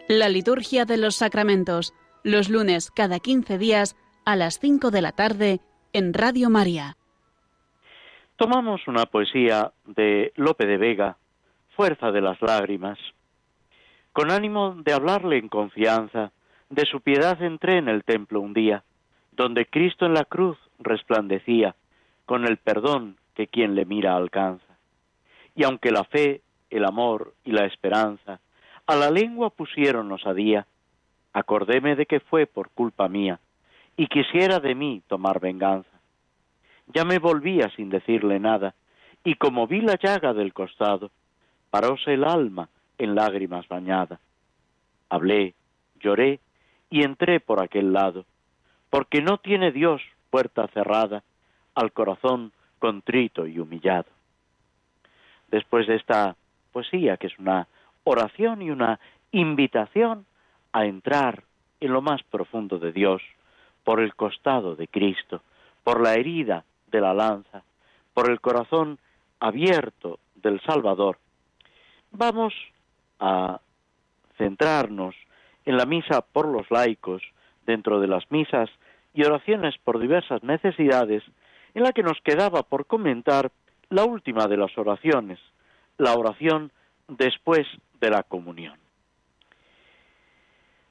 La 0.09 0.31
liturgia 0.31 0.87
de 0.87 0.97
los 0.97 1.17
sacramentos, 1.17 1.93
los 2.25 2.49
lunes 2.49 2.91
cada 2.91 3.19
15 3.21 3.59
días 3.59 3.95
a 4.25 4.37
las 4.37 4.59
5 4.59 4.91
de 4.91 5.03
la 5.03 5.13
tarde 5.13 5.61
en 5.93 6.15
Radio 6.15 6.49
María. 6.49 6.97
Tomamos 8.37 8.89
una 8.89 9.05
poesía 9.05 9.71
de 9.85 10.33
Lope 10.37 10.65
de 10.65 10.79
Vega, 10.79 11.19
Fuerza 11.77 12.11
de 12.11 12.23
las 12.23 12.41
Lágrimas. 12.41 12.99
Con 14.15 14.31
ánimo 14.31 14.77
de 14.83 14.95
hablarle 14.95 15.37
en 15.37 15.51
confianza, 15.51 16.33
de 16.71 16.87
su 16.87 17.03
piedad 17.03 17.43
entré 17.43 17.77
en 17.77 17.91
el 17.91 18.03
templo 18.03 18.41
un 18.41 18.55
día, 18.55 18.85
donde 19.33 19.67
Cristo 19.67 20.07
en 20.07 20.15
la 20.15 20.25
cruz 20.25 20.57
resplandecía, 20.79 21.77
con 22.25 22.47
el 22.47 22.57
perdón 22.57 23.19
que 23.35 23.47
quien 23.47 23.75
le 23.75 23.85
mira 23.85 24.17
alcanza. 24.17 24.79
Y 25.55 25.65
aunque 25.65 25.91
la 25.91 26.05
fe, 26.05 26.41
el 26.71 26.87
amor 26.87 27.35
y 27.45 27.53
la 27.53 27.67
esperanza 27.67 28.41
a 28.89 28.97
la 28.97 29.11
lengua 29.11 29.51
pusieron 29.51 30.11
osadía, 30.11 30.67
acordéme 31.35 31.95
de 31.95 32.07
que 32.07 32.21
fue 32.21 32.47
por 32.47 32.71
culpa 32.71 33.07
mía, 33.07 33.39
y 33.99 34.07
quisiera 34.07 34.61
de 34.61 34.75
mí 34.75 35.03
tomar 35.07 35.41
venganza. 35.41 35.91
Ya 36.87 37.05
me 37.05 37.19
volvía 37.19 37.69
sin 37.77 37.91
decirle 37.91 38.41
nada, 38.41 38.75
y 39.25 39.35
como 39.35 39.67
vi 39.67 39.83
la 39.83 39.99
llaga 40.03 40.33
del 40.33 40.55
costado, 40.55 41.11
paróse 41.69 42.15
el 42.15 42.25
alma 42.25 42.71
en 42.97 43.15
lágrimas 43.15 43.69
bañada. 43.69 44.21
Hablé, 45.11 45.55
lloré, 46.01 46.41
y 46.89 47.03
entré 47.03 47.41
por 47.41 47.63
aquel 47.63 47.93
lado, 47.93 48.25
porque 48.89 49.21
no 49.21 49.37
tiene 49.37 49.71
Dios 49.71 50.01
puerta 50.31 50.67
cerrada 50.69 51.23
al 51.75 51.93
corazón 51.93 52.53
contrito 52.79 53.47
y 53.47 53.59
humillado. 53.59 54.09
Después 55.51 55.87
de 55.87 55.97
esta 55.97 56.37
poesía, 56.73 57.19
que 57.19 57.27
es 57.27 57.39
una 57.39 57.69
oración 58.09 58.63
y 58.63 58.71
una 58.71 58.99
invitación 59.33 60.27
a 60.73 60.87
entrar 60.87 61.45
en 61.81 61.93
lo 61.93 62.03
más 62.03 62.23
profundo 62.25 62.79
de 62.79 62.93
Dios, 62.93 63.23
por 63.85 64.01
el 64.01 64.15
costado 64.15 64.77
de 64.77 64.89
Cristo, 64.89 65.43
por 65.85 66.03
la 66.03 66.15
herida 66.15 66.65
de 66.91 67.01
la 67.01 67.15
lanza, 67.15 67.63
por 68.13 68.31
el 68.31 68.41
corazón 68.41 68.99
abierto 69.41 70.19
del 70.35 70.61
Salvador. 70.63 71.19
Vamos 72.11 72.53
a 73.21 73.61
centrarnos 74.37 75.15
en 75.65 75.77
la 75.77 75.87
misa 75.87 76.21
por 76.21 76.49
los 76.49 76.71
laicos, 76.71 77.23
dentro 77.67 78.01
de 78.01 78.09
las 78.09 78.31
misas 78.31 78.71
y 79.15 79.25
oraciones 79.25 79.77
por 79.85 79.99
diversas 79.99 80.43
necesidades, 80.43 81.23
en 81.75 81.83
la 81.83 81.93
que 81.93 82.03
nos 82.03 82.21
quedaba 82.23 82.63
por 82.63 82.87
comentar 82.87 83.51
la 83.91 84.05
última 84.05 84.47
de 84.47 84.57
las 84.57 84.77
oraciones, 84.77 85.39
la 85.97 86.15
oración 86.15 86.73
después 87.09 87.67
de 88.01 88.11
la 88.11 88.23
comunión. 88.23 88.79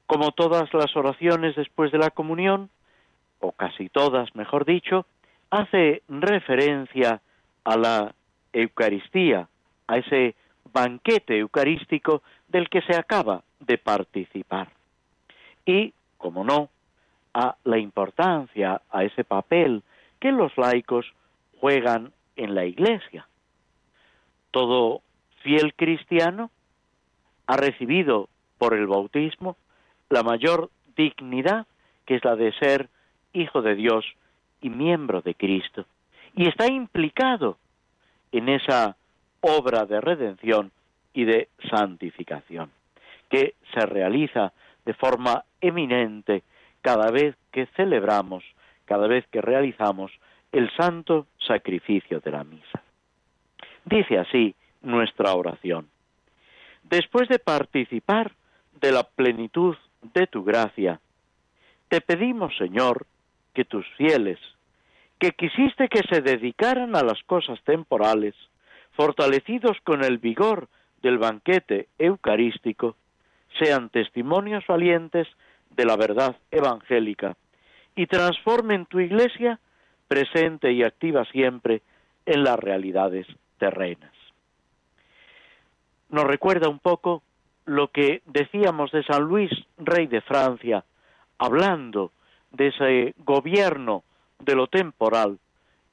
Como 0.06 0.32
todas 0.32 0.72
las 0.72 0.96
oraciones 0.96 1.54
después 1.56 1.92
de 1.92 1.98
la 1.98 2.10
comunión, 2.10 2.70
o 3.40 3.52
casi 3.52 3.88
todas, 3.88 4.34
mejor 4.34 4.64
dicho, 4.64 5.06
hace 5.50 6.02
referencia 6.08 7.20
a 7.64 7.76
la 7.76 8.14
Eucaristía, 8.52 9.48
a 9.86 9.98
ese 9.98 10.34
banquete 10.72 11.38
eucarístico 11.38 12.22
del 12.48 12.68
que 12.68 12.82
se 12.82 12.96
acaba 12.96 13.42
de 13.60 13.78
participar. 13.78 14.68
Y, 15.66 15.92
como 16.16 16.44
no, 16.44 16.70
a 17.34 17.56
la 17.64 17.78
importancia, 17.78 18.80
a 18.90 19.04
ese 19.04 19.24
papel 19.24 19.82
que 20.18 20.32
los 20.32 20.56
laicos 20.56 21.06
juegan 21.60 22.12
en 22.36 22.54
la 22.54 22.64
Iglesia. 22.64 23.26
Todo 24.50 25.02
fiel 25.42 25.74
cristiano 25.74 26.50
ha 27.48 27.56
recibido 27.56 28.28
por 28.58 28.74
el 28.74 28.86
bautismo 28.86 29.56
la 30.10 30.22
mayor 30.22 30.70
dignidad 30.96 31.66
que 32.06 32.16
es 32.16 32.24
la 32.24 32.36
de 32.36 32.52
ser 32.52 32.88
hijo 33.32 33.62
de 33.62 33.74
Dios 33.74 34.04
y 34.60 34.70
miembro 34.70 35.22
de 35.22 35.34
Cristo. 35.34 35.86
Y 36.34 36.46
está 36.46 36.66
implicado 36.66 37.58
en 38.32 38.48
esa 38.48 38.96
obra 39.40 39.86
de 39.86 40.00
redención 40.00 40.72
y 41.12 41.24
de 41.24 41.48
santificación, 41.70 42.70
que 43.28 43.54
se 43.74 43.86
realiza 43.86 44.52
de 44.84 44.94
forma 44.94 45.44
eminente 45.60 46.42
cada 46.82 47.10
vez 47.10 47.34
que 47.50 47.66
celebramos, 47.76 48.44
cada 48.84 49.06
vez 49.06 49.26
que 49.28 49.40
realizamos 49.40 50.12
el 50.52 50.70
santo 50.76 51.26
sacrificio 51.46 52.20
de 52.20 52.30
la 52.30 52.44
misa. 52.44 52.82
Dice 53.84 54.18
así 54.18 54.54
nuestra 54.82 55.34
oración. 55.34 55.88
Después 56.88 57.28
de 57.28 57.38
participar 57.38 58.32
de 58.80 58.92
la 58.92 59.02
plenitud 59.02 59.76
de 60.14 60.26
tu 60.26 60.42
gracia, 60.42 61.00
te 61.88 62.00
pedimos, 62.00 62.56
Señor, 62.56 63.06
que 63.52 63.66
tus 63.66 63.86
fieles, 63.96 64.38
que 65.18 65.32
quisiste 65.32 65.88
que 65.88 66.00
se 66.08 66.22
dedicaran 66.22 66.96
a 66.96 67.02
las 67.02 67.22
cosas 67.24 67.62
temporales, 67.64 68.34
fortalecidos 68.92 69.76
con 69.84 70.02
el 70.02 70.16
vigor 70.16 70.68
del 71.02 71.18
banquete 71.18 71.88
eucarístico, 71.98 72.96
sean 73.62 73.90
testimonios 73.90 74.66
valientes 74.66 75.28
de 75.70 75.84
la 75.84 75.96
verdad 75.96 76.36
evangélica 76.50 77.36
y 77.96 78.06
transformen 78.06 78.86
tu 78.86 79.00
iglesia 79.00 79.60
presente 80.06 80.72
y 80.72 80.82
activa 80.82 81.26
siempre 81.26 81.82
en 82.24 82.44
las 82.44 82.58
realidades 82.58 83.26
terrenas 83.58 84.17
nos 86.10 86.24
recuerda 86.24 86.68
un 86.68 86.78
poco 86.78 87.22
lo 87.64 87.88
que 87.88 88.22
decíamos 88.26 88.90
de 88.92 89.02
San 89.04 89.24
Luis, 89.24 89.50
rey 89.76 90.06
de 90.06 90.20
Francia, 90.22 90.84
hablando 91.38 92.12
de 92.50 92.68
ese 92.68 93.14
gobierno 93.18 94.04
de 94.38 94.54
lo 94.54 94.68
temporal, 94.68 95.38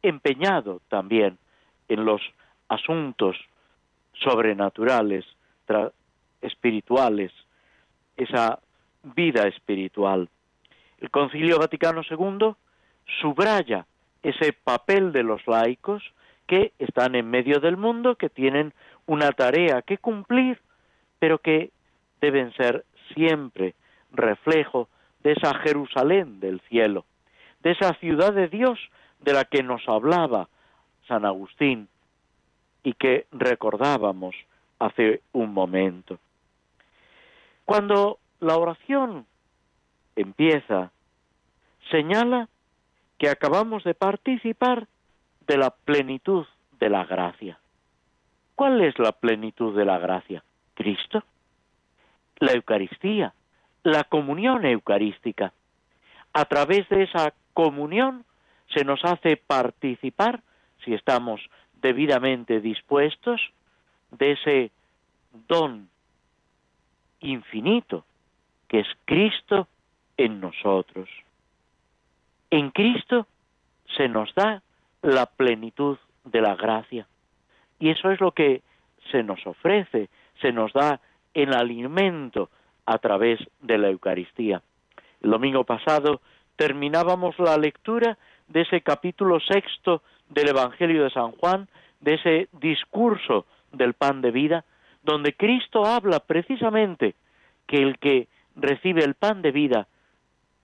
empeñado 0.02 0.82
también 0.88 1.38
en 1.90 2.06
los 2.06 2.22
asuntos 2.70 3.36
sobrenaturales, 4.14 5.26
espirituales, 6.42 7.32
esa 8.16 8.60
vida 9.04 9.48
espiritual. 9.48 10.30
El 11.00 11.12
Concilio 11.12 11.60
Vaticano 11.60 12.02
II 12.10 12.56
subraya 13.22 13.86
ese 14.24 14.54
papel 14.54 15.12
de 15.12 15.24
los 15.24 15.46
laicos 15.48 16.04
que 16.48 16.74
están 16.80 17.16
en 17.16 17.30
medio 17.30 17.60
del 17.60 17.78
mundo, 17.78 18.16
que 18.16 18.30
tienen 18.30 18.74
una 19.06 19.32
tarea 19.32 19.82
que 19.82 19.98
cumplir, 19.98 20.60
pero 21.20 21.40
que 21.40 21.72
deben 22.22 22.54
ser 22.54 22.86
siempre 23.14 23.76
reflejo 24.12 24.88
de 25.24 25.34
esa 25.34 25.54
Jerusalén 25.60 26.40
del 26.40 26.60
cielo, 26.62 27.06
de 27.62 27.72
esa 27.72 27.94
ciudad 27.96 28.34
de 28.34 28.48
Dios 28.48 28.80
de 29.22 29.34
la 29.34 29.46
que 29.46 29.64
nos 29.64 29.88
hablaba 29.88 30.48
San 31.08 31.26
Agustín 31.26 31.88
y 32.84 32.94
que 32.94 33.26
recordábamos 33.32 34.36
hace 34.80 35.22
un 35.34 35.54
momento. 35.54 36.20
Cuando 37.66 38.20
la 38.40 38.58
oración 38.58 39.26
empieza, 40.16 40.92
señala 41.90 42.48
que 43.18 43.30
acabamos 43.30 43.84
de 43.84 43.94
participar 43.94 44.88
de 45.48 45.58
la 45.58 45.72
plenitud 45.72 46.46
de 46.80 46.90
la 46.90 47.06
gracia. 47.06 47.58
¿Cuál 48.56 48.82
es 48.82 48.98
la 49.00 49.12
plenitud 49.12 49.76
de 49.76 49.86
la 49.86 50.00
gracia? 50.00 50.44
Cristo. 50.74 51.24
La 52.40 52.54
Eucaristía, 52.54 53.34
la 53.84 54.04
comunión 54.04 54.66
eucarística. 54.66 55.54
A 56.34 56.46
través 56.46 56.88
de 56.90 57.04
esa 57.04 57.34
comunión 57.54 58.26
se 58.74 58.84
nos 58.84 59.04
hace 59.06 59.38
participar, 59.38 60.42
si 60.84 60.94
estamos 60.94 61.42
debidamente 61.82 62.60
dispuestos, 62.60 63.42
de 64.12 64.34
ese 64.34 64.72
don 65.48 65.90
infinito 67.22 68.06
que 68.68 68.80
es 68.80 68.88
Cristo 69.06 69.68
en 70.18 70.42
nosotros. 70.42 71.10
En 72.50 72.72
Cristo 72.72 73.28
se 73.96 74.08
nos 74.08 74.34
da 74.36 74.62
la 75.02 75.26
plenitud 75.26 75.98
de 76.24 76.42
la 76.42 76.56
gracia. 76.56 77.08
Y 77.80 77.90
eso 77.90 78.12
es 78.12 78.20
lo 78.20 78.32
que 78.32 78.62
se 79.12 79.24
nos 79.24 79.46
ofrece, 79.46 80.10
se 80.42 80.52
nos 80.52 80.74
da 80.74 81.00
el 81.34 81.54
alimento 81.54 82.50
a 82.86 82.98
través 82.98 83.40
de 83.62 83.78
la 83.78 83.90
Eucaristía. 83.90 84.62
El 85.22 85.32
domingo 85.32 85.64
pasado 85.64 86.22
terminábamos 86.56 87.38
la 87.40 87.58
lectura 87.58 88.18
de 88.48 88.62
ese 88.62 88.82
capítulo 88.82 89.40
sexto 89.40 90.02
del 90.30 90.50
Evangelio 90.50 91.04
de 91.04 91.10
San 91.10 91.32
Juan, 91.32 91.68
de 92.00 92.14
ese 92.16 92.50
discurso 92.54 93.46
del 93.72 93.94
pan 93.94 94.22
de 94.22 94.32
vida, 94.32 94.66
donde 95.04 95.34
Cristo 95.34 95.86
habla 95.86 96.20
precisamente 96.20 97.16
que 97.68 97.78
el 97.78 97.98
que 98.00 98.28
recibe 98.56 99.04
el 99.04 99.16
pan 99.16 99.42
de 99.42 99.52
vida 99.52 99.88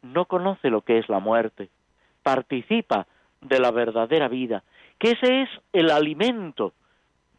no 0.01 0.25
conoce 0.25 0.69
lo 0.69 0.81
que 0.81 0.97
es 0.97 1.09
la 1.09 1.19
muerte, 1.19 1.69
participa 2.23 3.07
de 3.41 3.59
la 3.59 3.71
verdadera 3.71 4.27
vida, 4.27 4.63
que 4.97 5.11
ese 5.11 5.43
es 5.43 5.49
el 5.73 5.89
alimento 5.89 6.73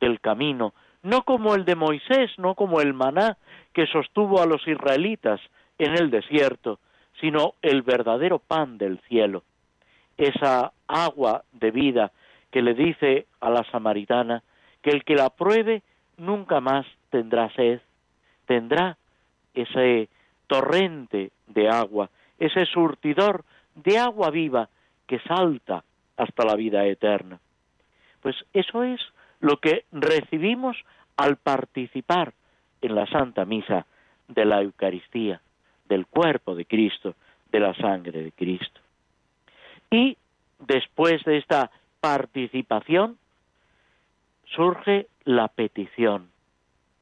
del 0.02 0.20
camino, 0.20 0.74
no 1.04 1.22
como 1.22 1.54
el 1.54 1.64
de 1.64 1.76
Moisés, 1.76 2.32
no 2.36 2.56
como 2.56 2.80
el 2.80 2.92
maná 2.92 3.38
que 3.72 3.86
sostuvo 3.86 4.42
a 4.42 4.46
los 4.46 4.66
israelitas 4.66 5.40
en 5.78 5.92
el 5.96 6.10
desierto, 6.10 6.80
sino 7.20 7.54
el 7.62 7.82
verdadero 7.82 8.40
pan 8.40 8.78
del 8.78 8.98
cielo, 9.08 9.44
esa 10.18 10.72
agua 10.88 11.44
de 11.52 11.70
vida 11.70 12.10
que 12.50 12.62
le 12.62 12.74
dice 12.74 13.26
a 13.40 13.48
la 13.48 13.62
samaritana 13.70 14.42
que 14.82 14.90
el 14.90 15.04
que 15.04 15.14
la 15.14 15.30
pruebe 15.30 15.82
nunca 16.16 16.60
más 16.60 16.84
tendrá 17.10 17.48
sed, 17.54 17.80
tendrá 18.46 18.98
ese 19.54 20.08
torrente 20.48 21.30
de 21.46 21.68
agua, 21.68 22.10
ese 22.40 22.66
surtidor 22.66 23.44
de 23.76 23.98
agua 23.98 24.30
viva 24.30 24.68
que 25.06 25.20
salta 25.20 25.84
hasta 26.16 26.44
la 26.44 26.56
vida 26.56 26.84
eterna. 26.86 27.38
Pues 28.20 28.36
eso 28.52 28.82
es 28.82 29.00
lo 29.42 29.58
que 29.58 29.84
recibimos 29.90 30.76
al 31.16 31.36
participar 31.36 32.32
en 32.80 32.94
la 32.94 33.06
Santa 33.06 33.44
Misa 33.44 33.86
de 34.28 34.44
la 34.44 34.62
Eucaristía, 34.62 35.42
del 35.88 36.06
cuerpo 36.06 36.54
de 36.54 36.64
Cristo, 36.64 37.16
de 37.50 37.60
la 37.60 37.74
sangre 37.74 38.22
de 38.22 38.32
Cristo. 38.32 38.80
Y 39.90 40.16
después 40.60 41.22
de 41.24 41.38
esta 41.38 41.70
participación 42.00 43.18
surge 44.54 45.08
la 45.24 45.48
petición. 45.48 46.30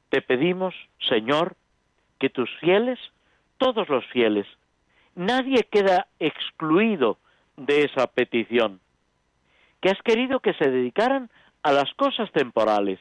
Te 0.09 0.23
pedimos, 0.23 0.75
Señor, 1.09 1.57
que 2.19 2.31
tus 2.31 2.51
fieles, 2.59 2.99
todos 3.59 3.89
los 3.91 4.05
fieles, 4.07 4.47
nadie 5.15 5.65
queda 5.71 6.07
excluido 6.19 7.19
de 7.59 7.85
esa 7.85 8.07
petición, 8.07 8.81
que 9.83 9.91
has 9.91 10.01
querido 10.03 10.41
que 10.41 10.55
se 10.55 10.71
dedicaran 10.71 11.31
a 11.63 11.73
las 11.73 11.93
cosas 11.95 12.31
temporales. 12.33 12.99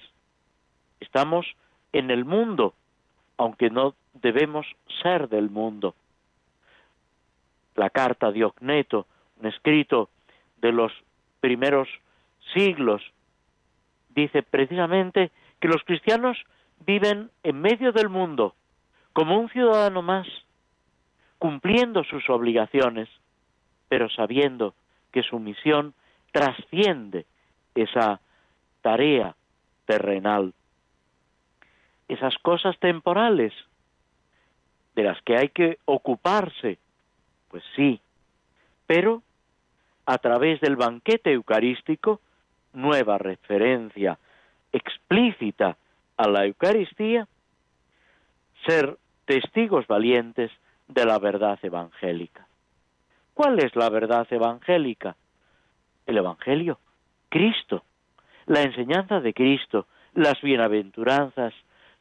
Estamos 1.00 1.46
en 1.94 2.12
el 2.12 2.26
mundo, 2.26 2.74
aunque 3.38 3.70
no 3.70 3.96
debemos 4.14 4.66
ser 5.02 5.30
del 5.30 5.50
mundo. 5.50 5.96
La 7.76 7.90
carta 7.90 8.32
de 8.32 8.44
Ocneto, 8.44 9.08
un 9.40 9.48
escrito 9.48 10.10
de 10.58 10.72
los 10.72 10.92
primeros 11.40 11.88
siglos, 12.54 13.02
dice 14.10 14.44
precisamente 14.44 15.32
que 15.60 15.68
los 15.68 15.84
cristianos 15.84 16.38
viven 16.86 17.30
en 17.44 17.62
medio 17.62 17.92
del 17.92 18.10
mundo 18.10 18.56
como 19.14 19.40
un 19.40 19.50
ciudadano 19.50 20.02
más, 20.02 20.28
cumpliendo 21.38 22.04
sus 22.04 22.30
obligaciones, 22.30 23.10
pero 23.88 24.10
sabiendo 24.10 24.74
que 25.12 25.24
su 25.24 25.40
misión 25.40 25.94
trasciende 26.32 27.26
esa 27.76 28.20
tarea 28.82 29.36
terrenal. 29.86 30.54
Esas 32.08 32.38
cosas 32.40 32.78
temporales 32.80 33.54
de 34.96 35.04
las 35.04 35.22
que 35.22 35.38
hay 35.38 35.50
que 35.50 35.80
ocuparse, 35.86 36.78
pues 37.50 37.64
sí, 37.76 38.00
pero 38.88 39.22
a 40.06 40.18
través 40.18 40.60
del 40.62 40.76
banquete 40.76 41.32
eucarístico, 41.32 42.20
nueva 42.74 43.18
referencia 43.18 44.18
explícita 44.72 45.78
a 46.18 46.28
la 46.28 46.46
Eucaristía, 46.46 47.28
ser 48.66 48.98
testigos 49.26 49.88
valientes 49.88 50.52
de 50.88 51.06
la 51.06 51.20
verdad 51.20 51.60
evangélica. 51.62 52.48
¿Cuál 53.34 53.60
es 53.60 53.76
la 53.76 53.90
verdad 53.90 54.28
evangélica? 54.32 55.16
El 56.06 56.18
Evangelio, 56.18 56.80
Cristo, 57.30 57.84
la 58.50 58.64
enseñanza 58.64 59.22
de 59.22 59.32
Cristo, 59.32 59.86
las 60.16 60.42
bienaventuranzas, 60.42 61.54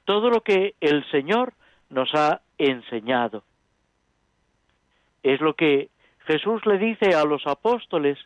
todo 0.07 0.31
lo 0.31 0.41
que 0.41 0.75
el 0.81 1.05
Señor 1.11 1.53
nos 1.91 2.09
ha 2.15 2.41
enseñado. 2.57 3.45
Es 5.23 5.43
lo 5.43 5.53
que 5.55 5.91
Jesús 6.27 6.65
le 6.65 6.79
dice 6.79 7.15
a 7.15 7.25
los 7.25 7.47
apóstoles, 7.47 8.19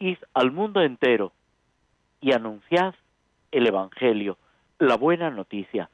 id 0.00 0.18
al 0.34 0.50
mundo 0.50 0.82
entero 0.82 1.32
y 2.20 2.32
anunciad 2.32 2.96
el 3.52 3.68
Evangelio, 3.68 4.38
la 4.80 4.96
buena 4.96 5.30
noticia. 5.30 5.88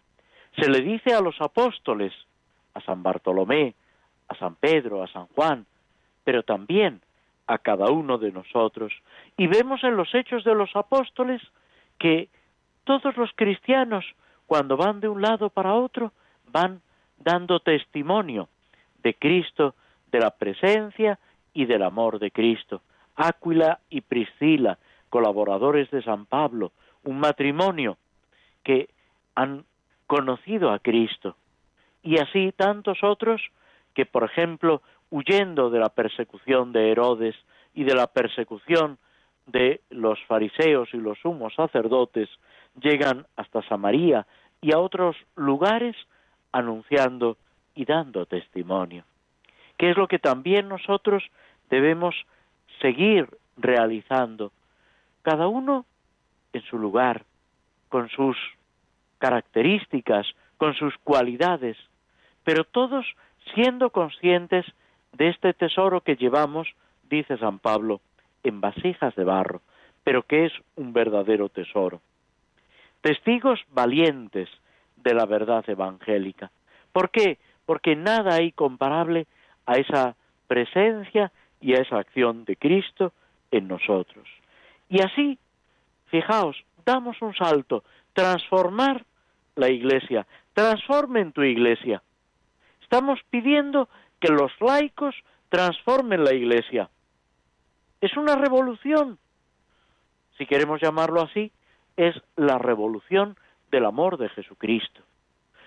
Se 0.57 0.71
le 0.71 0.81
dice 0.81 1.13
a 1.13 1.21
los 1.21 1.39
apóstoles, 1.43 2.15
a 2.73 2.81
San 2.81 3.03
Bartolomé, 3.03 3.75
a 4.29 4.35
San 4.37 4.55
Pedro, 4.55 5.03
a 5.03 5.09
San 5.09 5.27
Juan, 5.27 5.67
pero 6.25 6.43
también 6.45 7.03
a 7.47 7.59
cada 7.59 7.91
uno 7.91 8.17
de 8.17 8.33
nosotros. 8.33 8.93
Y 9.37 9.49
vemos 9.49 9.85
en 9.85 9.97
los 9.97 10.15
hechos 10.15 10.45
de 10.45 10.55
los 10.55 10.75
apóstoles 10.75 11.43
que 11.99 12.29
todos 12.85 13.17
los 13.17 13.31
cristianos, 13.35 14.05
cuando 14.47 14.77
van 14.77 15.01
de 15.01 15.09
un 15.09 15.21
lado 15.21 15.51
para 15.51 15.75
otro, 15.75 16.13
van 16.51 16.81
dando 17.19 17.61
testimonio 17.61 18.49
de 19.03 19.15
Cristo, 19.15 19.75
de 20.11 20.21
la 20.21 20.31
presencia 20.31 21.19
y 21.53 21.67
del 21.67 21.83
amor 21.83 22.19
de 22.19 22.31
Cristo. 22.31 22.81
Áquila 23.17 23.81
y 23.91 24.01
Priscila, 24.01 24.79
colaboradores 25.11 25.91
de 25.91 26.03
San 26.03 26.27
Pablo, 26.27 26.73
un 27.05 27.19
matrimonio 27.19 27.97
que 28.63 28.89
han 29.35 29.65
conocido 30.07 30.71
a 30.71 30.79
Cristo. 30.79 31.37
Y 32.03 32.19
así 32.19 32.53
tantos 32.57 33.03
otros 33.03 33.43
que, 33.95 34.07
por 34.07 34.25
ejemplo, 34.25 34.83
huyendo 35.11 35.71
de 35.71 35.81
la 35.81 35.89
persecución 35.89 36.73
de 36.73 36.91
Herodes 36.91 37.35
y 37.75 37.85
de 37.85 37.95
la 37.95 38.07
persecución 38.07 38.99
de 39.49 39.81
los 39.91 40.19
fariseos 40.27 40.89
y 40.93 40.99
los 40.99 41.19
sumos 41.19 41.55
sacerdotes, 41.55 42.29
llegan 42.81 43.27
hasta 43.37 43.63
Samaria 43.63 44.27
y 44.61 44.73
a 44.73 44.79
otros 44.79 45.17
lugares 45.37 45.97
anunciando 46.53 47.37
y 47.75 47.85
dando 47.85 48.27
testimonio. 48.27 49.05
Que 49.77 49.91
es 49.91 49.97
lo 49.97 50.07
que 50.07 50.19
también 50.19 50.69
nosotros 50.69 51.25
debemos 51.71 52.15
seguir 52.81 53.29
realizando, 53.57 54.53
cada 55.23 55.49
uno 55.49 55.85
en 56.53 56.63
su 56.63 56.79
lugar, 56.79 57.25
con 57.89 58.09
sus 58.11 58.37
características, 59.19 60.27
con 60.57 60.75
sus 60.75 60.97
cualidades, 60.99 61.77
pero 62.45 62.65
todos 62.65 63.05
siendo 63.55 63.91
conscientes 63.91 64.67
de 65.13 65.29
este 65.29 65.53
tesoro 65.55 66.01
que 66.03 66.17
llevamos, 66.17 66.69
dice 67.09 67.37
San 67.39 67.59
Pablo, 67.59 68.01
en 68.43 68.61
vasijas 68.61 69.15
de 69.15 69.25
barro, 69.25 69.63
pero 70.05 70.23
que 70.23 70.47
es 70.47 70.53
un 70.77 70.93
verdadero 70.93 71.49
tesoro. 71.49 72.01
Testigos 73.01 73.61
valientes 73.71 74.49
de 74.97 75.15
la 75.15 75.27
verdad 75.27 75.65
evangélica. 75.69 76.51
¿Por 76.93 77.11
qué? 77.11 77.39
Porque 77.67 77.95
nada 77.95 78.35
hay 78.35 78.53
comparable 78.53 79.27
a 79.67 79.75
esa 79.75 80.17
presencia 80.47 81.31
y 81.61 81.75
a 81.75 81.81
esa 81.81 81.99
acción 81.99 82.45
de 82.45 82.57
Cristo 82.57 83.13
en 83.51 83.69
nosotros. 83.69 84.27
Y 84.89 85.03
así, 85.03 85.39
fijaos, 86.07 86.57
damos 86.85 87.21
un 87.21 87.35
salto, 87.35 87.85
transformar 88.15 89.05
la 89.55 89.69
iglesia, 89.69 90.27
transformen 90.55 91.33
tu 91.33 91.43
iglesia. 91.43 92.03
Estamos 92.83 93.21
pidiendo 93.31 93.89
que 94.21 94.29
los 94.29 94.51
laicos 94.61 95.15
transformen 95.51 96.25
la 96.25 96.33
iglesia. 96.33 96.89
Es 98.01 98.17
una 98.17 98.37
revolución, 98.37 99.19
si 100.37 100.47
queremos 100.47 100.81
llamarlo 100.81 101.21
así, 101.23 101.51
es 101.97 102.15
la 102.37 102.59
revolución 102.59 103.37
del 103.71 103.85
amor 103.85 104.19
de 104.19 104.29
Jesucristo. 104.29 105.03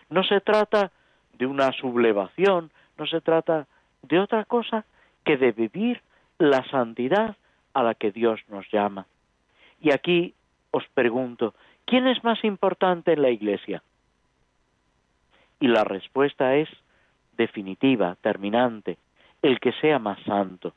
No 0.10 0.24
se 0.24 0.40
trata 0.40 0.92
de 1.38 1.46
una 1.46 1.72
sublevación, 1.74 2.72
no 2.98 3.06
se 3.06 3.22
trata 3.22 3.68
de 4.02 4.20
otra 4.20 4.46
cosa 4.46 4.86
que 5.26 5.38
de 5.38 5.52
vivir 5.52 6.02
la 6.38 6.64
santidad 6.70 7.36
a 7.74 7.84
la 7.84 7.96
que 7.96 8.12
Dios 8.12 8.40
nos 8.48 8.70
llama. 8.72 9.06
Y 9.82 9.92
aquí 9.92 10.34
os 10.72 10.88
pregunto, 10.94 11.54
¿quién 11.86 12.08
es 12.08 12.24
más 12.24 12.44
importante 12.44 13.14
en 13.14 13.22
la 13.22 13.30
Iglesia? 13.30 13.84
Y 15.60 15.68
la 15.68 15.84
respuesta 15.84 16.56
es 16.56 16.70
definitiva, 17.38 18.16
terminante, 18.22 18.98
el 19.42 19.60
que 19.60 19.74
sea 19.74 20.00
más 20.00 20.20
santo. 20.24 20.74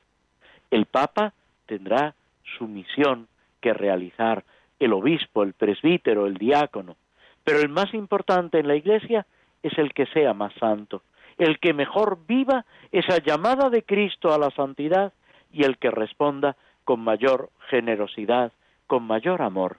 El 0.71 0.87
Papa 0.87 1.33
tendrá 1.67 2.15
su 2.59 2.67
misión 2.67 3.29
que 3.61 3.73
realizar, 3.73 4.45
el 4.79 4.93
obispo, 4.93 5.43
el 5.43 5.55
presbítero, 5.55 6.27
el 6.27 6.35
diácono, 6.35 6.97
pero 7.45 7.61
el 7.61 7.69
más 7.69 7.93
importante 7.95 8.59
en 8.59 8.69
la 8.69 8.77
Iglesia 8.77 9.27
es 9.63 9.77
el 9.79 9.93
que 9.95 10.07
sea 10.07 10.35
más 10.35 10.53
santo, 10.55 11.03
el 11.39 11.59
que 11.59 11.73
mejor 11.73 12.19
viva 12.27 12.65
esa 12.93 13.19
llamada 13.19 13.71
de 13.71 13.83
Cristo 13.83 14.33
a 14.33 14.39
la 14.39 14.51
santidad 14.51 15.13
y 15.53 15.65
el 15.65 15.79
que 15.79 15.91
responda 15.91 16.57
con 16.85 17.01
mayor 17.01 17.51
generosidad, 17.71 18.53
con 18.87 19.05
mayor 19.05 19.43
amor. 19.43 19.79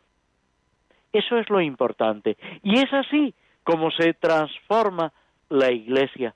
Eso 1.14 1.38
es 1.38 1.50
lo 1.50 1.62
importante. 1.62 2.38
Y 2.64 2.80
es 2.80 2.92
así 2.92 3.34
como 3.64 3.92
se 3.92 4.14
transforma 4.14 5.14
la 5.50 5.72
Iglesia. 5.72 6.34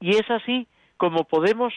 Y 0.00 0.10
es 0.10 0.30
así 0.30 0.66
como 0.96 1.24
podemos 1.24 1.72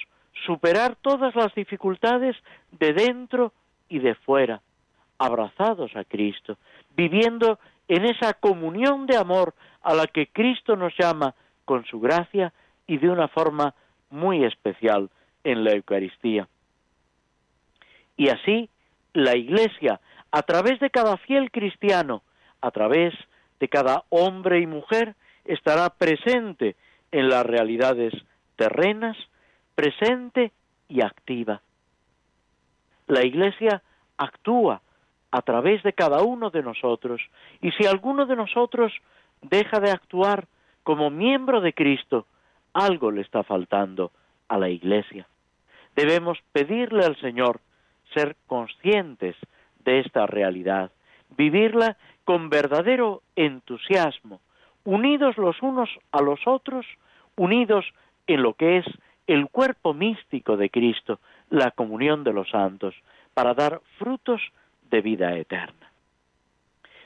superar 0.45 0.95
todas 1.01 1.35
las 1.35 1.53
dificultades 1.55 2.35
de 2.71 2.93
dentro 2.93 3.53
y 3.87 3.99
de 3.99 4.15
fuera, 4.15 4.61
abrazados 5.17 5.95
a 5.95 6.03
Cristo, 6.03 6.57
viviendo 6.95 7.59
en 7.87 8.05
esa 8.05 8.33
comunión 8.33 9.05
de 9.05 9.17
amor 9.17 9.53
a 9.81 9.93
la 9.93 10.07
que 10.07 10.27
Cristo 10.27 10.75
nos 10.75 10.93
llama 10.97 11.33
con 11.65 11.85
su 11.85 11.99
gracia 11.99 12.53
y 12.87 12.97
de 12.97 13.09
una 13.09 13.27
forma 13.27 13.73
muy 14.09 14.43
especial 14.43 15.09
en 15.43 15.63
la 15.63 15.71
Eucaristía. 15.71 16.47
Y 18.17 18.29
así 18.29 18.69
la 19.13 19.35
Iglesia, 19.35 19.99
a 20.31 20.41
través 20.43 20.79
de 20.79 20.89
cada 20.89 21.17
fiel 21.17 21.51
cristiano, 21.51 22.21
a 22.61 22.71
través 22.71 23.13
de 23.59 23.67
cada 23.67 24.03
hombre 24.09 24.59
y 24.59 24.67
mujer, 24.67 25.15
estará 25.45 25.89
presente 25.89 26.75
en 27.11 27.29
las 27.29 27.45
realidades 27.45 28.13
terrenas, 28.55 29.17
presente 29.79 30.51
y 30.89 30.99
activa. 30.99 31.61
La 33.07 33.25
Iglesia 33.25 33.81
actúa 34.17 34.81
a 35.31 35.41
través 35.41 35.81
de 35.83 35.93
cada 35.93 36.21
uno 36.21 36.49
de 36.49 36.61
nosotros, 36.61 37.21
y 37.61 37.71
si 37.71 37.87
alguno 37.87 38.25
de 38.25 38.35
nosotros 38.35 38.91
deja 39.41 39.79
de 39.79 39.89
actuar 39.89 40.47
como 40.83 41.09
miembro 41.09 41.61
de 41.61 41.71
Cristo, 41.71 42.25
algo 42.73 43.09
le 43.09 43.21
está 43.21 43.43
faltando 43.43 44.11
a 44.49 44.57
la 44.57 44.67
Iglesia. 44.67 45.25
Debemos 45.95 46.37
pedirle 46.51 47.05
al 47.05 47.15
Señor 47.21 47.61
ser 48.13 48.35
conscientes 48.47 49.37
de 49.85 50.01
esta 50.01 50.27
realidad, 50.27 50.91
vivirla 51.37 51.95
con 52.25 52.49
verdadero 52.49 53.21
entusiasmo, 53.37 54.41
unidos 54.83 55.37
los 55.37 55.55
unos 55.61 55.89
a 56.11 56.21
los 56.21 56.41
otros, 56.47 56.85
unidos 57.37 57.85
en 58.27 58.43
lo 58.43 58.55
que 58.55 58.79
es 58.79 58.85
el 59.29 59.47
cuerpo 59.49 59.93
místico 59.93 60.57
de 60.57 60.71
Cristo, 60.71 61.19
la 61.51 61.69
comunión 61.69 62.23
de 62.23 62.33
los 62.33 62.49
santos, 62.49 62.95
para 63.35 63.53
dar 63.53 63.79
frutos 63.99 64.41
de 64.89 65.01
vida 65.01 65.37
eterna. 65.37 65.91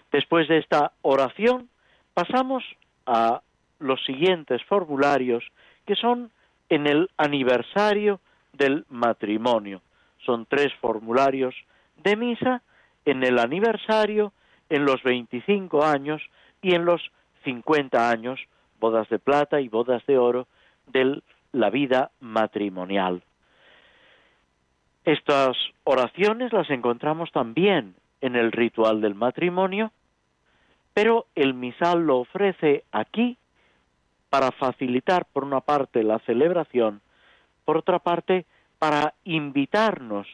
Después 0.09 0.47
de 0.47 0.59
esta 0.59 0.93
oración, 1.01 1.67
pasamos 2.13 2.63
a 3.05 3.41
los 3.79 4.01
siguientes 4.05 4.63
formularios 4.63 5.43
que 5.85 5.95
son 5.95 6.31
en 6.69 6.87
el 6.87 7.09
aniversario 7.17 8.21
del 8.53 8.85
matrimonio. 8.87 9.81
Son 10.25 10.45
tres 10.45 10.73
formularios 10.75 11.53
de 12.05 12.15
misa 12.15 12.61
en 13.03 13.21
el 13.23 13.37
aniversario, 13.37 14.31
en 14.69 14.85
los 14.85 15.03
25 15.03 15.83
años 15.83 16.21
y 16.61 16.73
en 16.73 16.85
los 16.85 17.01
50 17.43 18.09
años, 18.09 18.39
bodas 18.79 19.09
de 19.09 19.19
plata 19.19 19.59
y 19.59 19.67
bodas 19.67 20.05
de 20.05 20.17
oro, 20.17 20.47
de 20.87 21.21
la 21.53 21.69
vida 21.69 22.11
matrimonial. 22.19 23.23
Estas 25.05 25.55
oraciones 25.83 26.51
las 26.51 26.69
encontramos 26.69 27.31
también 27.31 27.95
en 28.21 28.35
el 28.35 28.51
ritual 28.51 29.01
del 29.01 29.15
matrimonio, 29.15 29.91
pero 30.93 31.27
el 31.35 31.53
misal 31.53 32.05
lo 32.05 32.19
ofrece 32.19 32.83
aquí 32.91 33.37
para 34.29 34.51
facilitar, 34.51 35.25
por 35.25 35.43
una 35.43 35.61
parte, 35.61 36.03
la 36.03 36.19
celebración, 36.19 37.01
por 37.65 37.77
otra 37.77 37.99
parte, 37.99 38.45
para 38.79 39.13
invitarnos 39.23 40.27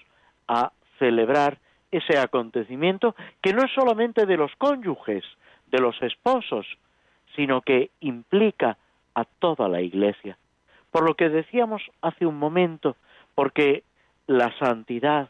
a 0.47 0.71
celebrar 0.99 1.57
ese 1.91 2.17
acontecimiento 2.17 3.15
que 3.41 3.53
no 3.53 3.63
es 3.63 3.71
solamente 3.73 4.25
de 4.25 4.37
los 4.37 4.55
cónyuges, 4.57 5.23
de 5.67 5.79
los 5.79 6.01
esposos, 6.01 6.65
sino 7.35 7.61
que 7.61 7.91
implica 7.99 8.77
a 9.15 9.25
toda 9.25 9.67
la 9.67 9.81
Iglesia. 9.81 10.37
Por 10.91 11.03
lo 11.03 11.15
que 11.15 11.29
decíamos 11.29 11.81
hace 12.01 12.25
un 12.25 12.37
momento, 12.37 12.95
porque 13.35 13.83
la 14.27 14.57
santidad 14.59 15.29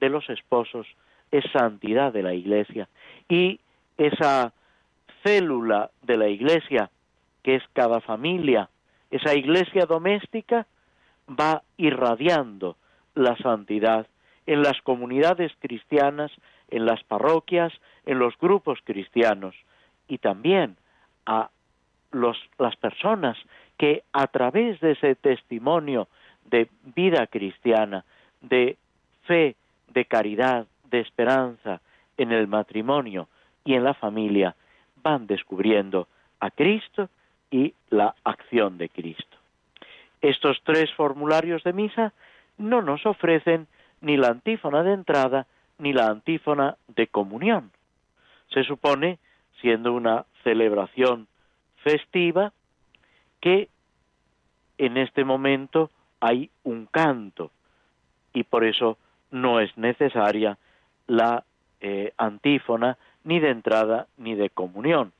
de 0.00 0.08
los 0.08 0.28
esposos 0.30 0.86
es 1.30 1.44
santidad 1.52 2.12
de 2.12 2.22
la 2.22 2.34
Iglesia. 2.34 2.88
Y 3.28 3.60
esa 3.96 4.52
célula 5.22 5.90
de 6.02 6.16
la 6.16 6.28
Iglesia 6.28 6.90
que 7.42 7.56
es 7.56 7.62
cada 7.72 8.00
familia, 8.00 8.68
esa 9.10 9.34
Iglesia 9.34 9.86
doméstica 9.86 10.66
va 11.28 11.62
irradiando 11.76 12.76
la 13.14 13.36
santidad 13.36 14.06
en 14.46 14.62
las 14.62 14.80
comunidades 14.82 15.52
cristianas, 15.60 16.32
en 16.70 16.86
las 16.86 17.02
parroquias, 17.04 17.72
en 18.04 18.18
los 18.18 18.36
grupos 18.38 18.78
cristianos 18.84 19.54
y 20.08 20.18
también 20.18 20.76
a 21.24 21.50
los, 22.12 22.36
las 22.58 22.76
personas 22.76 23.36
que 23.76 24.02
a 24.12 24.26
través 24.26 24.80
de 24.80 24.92
ese 24.92 25.14
testimonio 25.14 26.08
de 26.44 26.68
vida 26.94 27.26
cristiana, 27.26 28.04
de 28.40 28.76
fe, 29.24 29.56
de 29.88 30.04
caridad, 30.04 30.66
de 30.90 31.00
esperanza 31.00 31.80
en 32.16 32.32
el 32.32 32.46
matrimonio 32.46 33.28
y 33.64 33.74
en 33.74 33.84
la 33.84 33.94
familia, 33.94 34.54
van 35.02 35.26
descubriendo 35.26 36.08
a 36.40 36.50
Cristo 36.50 37.08
y 37.50 37.74
la 37.90 38.14
acción 38.24 38.78
de 38.78 38.88
Cristo. 38.88 39.36
Estos 40.20 40.60
tres 40.64 40.92
formularios 40.94 41.62
de 41.64 41.72
misa 41.72 42.12
no 42.58 42.82
nos 42.82 43.04
ofrecen 43.06 43.66
ni 44.00 44.16
la 44.16 44.28
antífona 44.28 44.82
de 44.82 44.92
entrada 44.92 45.46
ni 45.78 45.92
la 45.92 46.08
antífona 46.08 46.76
de 46.88 47.06
comunión. 47.06 47.70
Se 48.48 48.64
supone, 48.64 49.18
siendo 49.60 49.92
una 49.92 50.24
celebración 50.42 51.28
festiva, 51.82 52.52
que 53.40 53.68
en 54.78 54.96
este 54.96 55.24
momento 55.24 55.90
hay 56.20 56.50
un 56.64 56.86
canto 56.86 57.50
y 58.32 58.44
por 58.44 58.64
eso 58.64 58.98
no 59.30 59.60
es 59.60 59.76
necesaria 59.76 60.58
la 61.06 61.44
eh, 61.80 62.12
antífona 62.16 62.98
ni 63.24 63.40
de 63.40 63.50
entrada 63.50 64.06
ni 64.16 64.34
de 64.34 64.50
comunión. 64.50 65.12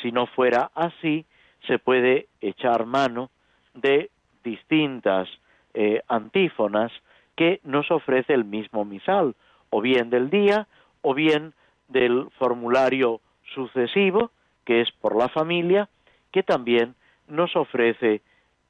Si 0.00 0.12
no 0.12 0.26
fuera 0.26 0.70
así, 0.74 1.26
se 1.66 1.78
puede 1.78 2.28
echar 2.40 2.86
mano 2.86 3.30
de 3.74 4.10
distintas 4.44 5.28
eh, 5.74 6.02
antífonas 6.08 6.92
que 7.36 7.60
nos 7.64 7.90
ofrece 7.90 8.34
el 8.34 8.44
mismo 8.44 8.84
misal, 8.84 9.34
o 9.70 9.80
bien 9.80 10.10
del 10.10 10.30
día, 10.30 10.66
o 11.02 11.14
bien 11.14 11.54
del 11.88 12.28
formulario 12.38 13.20
sucesivo, 13.54 14.30
que 14.64 14.80
es 14.80 14.90
por 14.92 15.16
la 15.16 15.28
familia, 15.28 15.88
que 16.32 16.42
también 16.42 16.94
nos 17.30 17.54
ofrece 17.56 18.20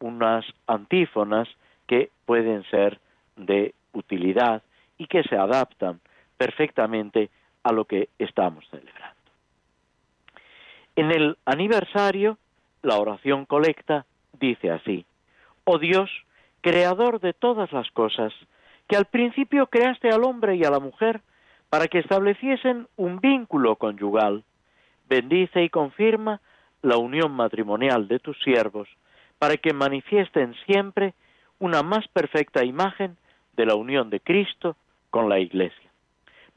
unas 0.01 0.45
antífonas 0.67 1.49
que 1.87 2.11
pueden 2.25 2.63
ser 2.71 3.01
de 3.37 3.75
utilidad 3.93 4.63
y 4.99 5.07
que 5.07 5.23
se 5.25 5.37
adaptan 5.37 6.01
perfectamente 6.37 7.31
a 7.63 7.73
lo 7.73 7.85
que 7.85 8.09
estamos 8.19 8.65
celebrando. 8.71 9.17
En 10.97 11.11
el 11.11 11.37
aniversario, 11.45 12.39
la 12.83 12.99
oración 12.99 13.47
colecta 13.47 14.07
dice 14.39 14.71
así, 14.71 15.05
Oh 15.65 15.79
Dios, 15.79 16.11
creador 16.61 17.21
de 17.21 17.33
todas 17.33 17.73
las 17.73 17.91
cosas, 17.91 18.33
que 18.89 18.97
al 18.97 19.07
principio 19.07 19.67
creaste 19.67 20.11
al 20.11 20.25
hombre 20.25 20.57
y 20.57 20.65
a 20.65 20.71
la 20.71 20.81
mujer 20.81 21.21
para 21.69 21.87
que 21.87 21.99
estableciesen 21.99 22.89
un 22.97 23.21
vínculo 23.21 23.77
conyugal, 23.77 24.45
bendice 25.09 25.63
y 25.63 25.69
confirma 25.69 26.41
la 26.83 26.97
unión 26.97 27.33
matrimonial 27.33 28.09
de 28.09 28.19
tus 28.19 28.39
siervos, 28.43 28.89
para 29.39 29.57
que 29.57 29.73
manifiesten 29.73 30.55
siempre 30.67 31.15
una 31.59 31.83
más 31.83 32.09
perfecta 32.09 32.65
imagen 32.65 33.17
de 33.57 33.67
la 33.67 33.75
unión 33.75 34.11
de 34.11 34.21
Cristo 34.21 34.77
con 35.11 35.29
la 35.29 35.39
Iglesia. 35.39 35.91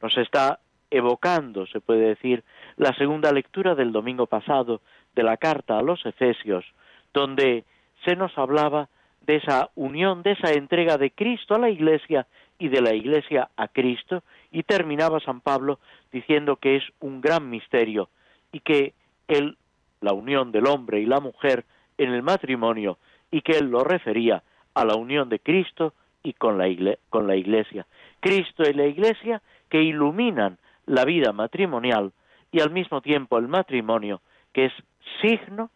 Nos 0.01 0.17
está 0.17 0.59
evocando, 0.89 1.65
se 1.67 1.81
puede 1.81 2.07
decir, 2.07 2.43
la 2.77 2.93
segunda 2.95 3.31
lectura 3.31 3.75
del 3.75 3.91
domingo 3.91 4.27
pasado 4.27 4.81
de 5.15 5.23
la 5.23 5.37
carta 5.37 5.77
a 5.77 5.81
los 5.81 6.05
Efesios, 6.05 6.65
donde 7.13 7.65
se 8.05 8.15
nos 8.15 8.37
hablaba 8.37 8.89
de 9.21 9.37
esa 9.37 9.69
unión, 9.75 10.23
de 10.23 10.31
esa 10.31 10.53
entrega 10.53 10.97
de 10.97 11.11
Cristo 11.11 11.55
a 11.55 11.59
la 11.59 11.69
Iglesia 11.69 12.27
y 12.59 12.67
de 12.67 12.81
la 12.81 12.93
Iglesia 12.93 13.49
a 13.55 13.67
Cristo, 13.67 14.23
y 14.51 14.63
terminaba 14.63 15.19
San 15.19 15.41
Pablo 15.41 15.79
diciendo 16.11 16.57
que 16.57 16.75
es 16.77 16.83
un 16.99 17.21
gran 17.21 17.49
misterio 17.49 18.09
y 18.51 18.59
que 18.59 18.93
él, 19.27 19.57
la 20.03 20.13
unión 20.13 20.51
del 20.51 20.67
hombre 20.67 20.99
y 20.99 21.05
la 21.05 21.19
mujer 21.19 21.65
en 21.97 22.13
el 22.13 22.21
matrimonio, 22.21 22.97
y 23.31 23.41
que 23.41 23.53
él 23.53 23.69
lo 23.69 23.83
refería 23.83 24.43
a 24.73 24.85
la 24.85 24.95
unión 24.95 25.29
de 25.29 25.39
Cristo 25.39 25.93
y 26.21 26.33
con 26.33 26.57
la, 26.57 26.67
con 27.09 27.27
la 27.27 27.35
Iglesia. 27.35 27.85
Cristo 28.19 28.63
y 28.69 28.73
la 28.73 28.85
Iglesia 28.85 29.41
que 29.69 29.81
iluminan 29.81 30.57
la 30.85 31.05
vida 31.05 31.31
matrimonial 31.31 32.11
y 32.51 32.61
al 32.61 32.71
mismo 32.71 33.01
tiempo 33.01 33.37
el 33.37 33.47
matrimonio, 33.47 34.21
que 34.51 34.65
es 34.65 34.73
signo 35.21 35.69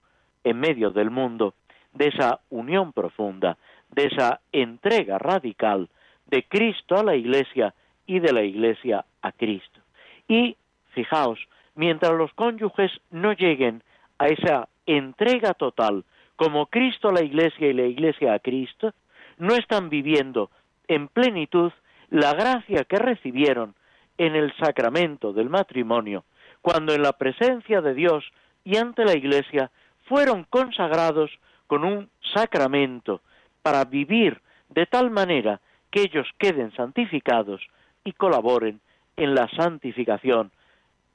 en 0.43 0.59
medio 0.59 0.91
del 0.91 1.09
mundo 1.09 1.53
de 1.93 2.07
esa 2.07 2.39
unión 2.49 2.93
profunda, 2.93 3.57
de 3.91 4.05
esa 4.05 4.39
entrega 4.51 5.17
radical 5.17 5.89
de 6.27 6.43
Cristo 6.43 6.95
a 6.95 7.03
la 7.03 7.15
Iglesia 7.15 7.73
y 8.05 8.19
de 8.19 8.33
la 8.33 8.43
Iglesia 8.43 9.05
a 9.21 9.31
Cristo. 9.31 9.79
Y, 10.27 10.55
fijaos, 10.93 11.39
mientras 11.75 12.13
los 12.13 12.31
cónyuges 12.33 12.91
no 13.11 13.33
lleguen 13.33 13.83
a 14.19 14.27
esa 14.27 14.67
entrega 14.85 15.53
total. 15.53 16.03
Como 16.35 16.67
Cristo 16.67 17.09
a 17.09 17.13
la 17.13 17.23
Iglesia 17.23 17.67
y 17.67 17.73
la 17.73 17.85
Iglesia 17.85 18.33
a 18.33 18.39
Cristo, 18.39 18.93
no 19.37 19.55
están 19.55 19.89
viviendo 19.89 20.49
en 20.87 21.07
plenitud 21.07 21.71
la 22.09 22.33
gracia 22.33 22.83
que 22.85 22.97
recibieron 22.97 23.75
en 24.17 24.35
el 24.35 24.53
sacramento 24.57 25.33
del 25.33 25.49
matrimonio, 25.49 26.23
cuando 26.61 26.93
en 26.93 27.01
la 27.01 27.13
presencia 27.13 27.81
de 27.81 27.93
Dios 27.93 28.23
y 28.63 28.77
ante 28.77 29.05
la 29.05 29.15
Iglesia 29.15 29.71
fueron 30.05 30.43
consagrados 30.45 31.31
con 31.67 31.83
un 31.83 32.09
sacramento 32.33 33.21
para 33.61 33.85
vivir 33.85 34.41
de 34.69 34.85
tal 34.85 35.11
manera 35.11 35.59
que 35.91 36.01
ellos 36.01 36.27
queden 36.37 36.71
santificados 36.75 37.61
y 38.03 38.13
colaboren 38.13 38.79
en 39.15 39.35
la 39.35 39.49
santificación 39.49 40.51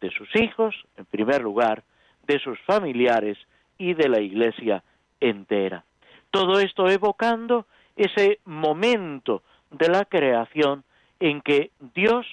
de 0.01 0.11
sus 0.11 0.29
hijos, 0.37 0.75
en 0.97 1.05
primer 1.07 1.43
lugar, 1.43 1.85
de 2.26 2.38
sus 2.38 2.58
familiares 2.61 3.38
y 3.78 3.94
de 3.94 4.08
la 4.08 4.20
Iglesia 4.20 4.82
entera. 5.20 5.85
Todo 6.30 6.61
esto 6.61 6.88
evocando 6.88 7.66
ese 7.96 8.40
momento 8.44 9.42
de 9.70 9.88
la 9.88 10.04
creación 10.04 10.85
en 11.20 11.40
que 11.40 11.70
Dios, 11.94 12.26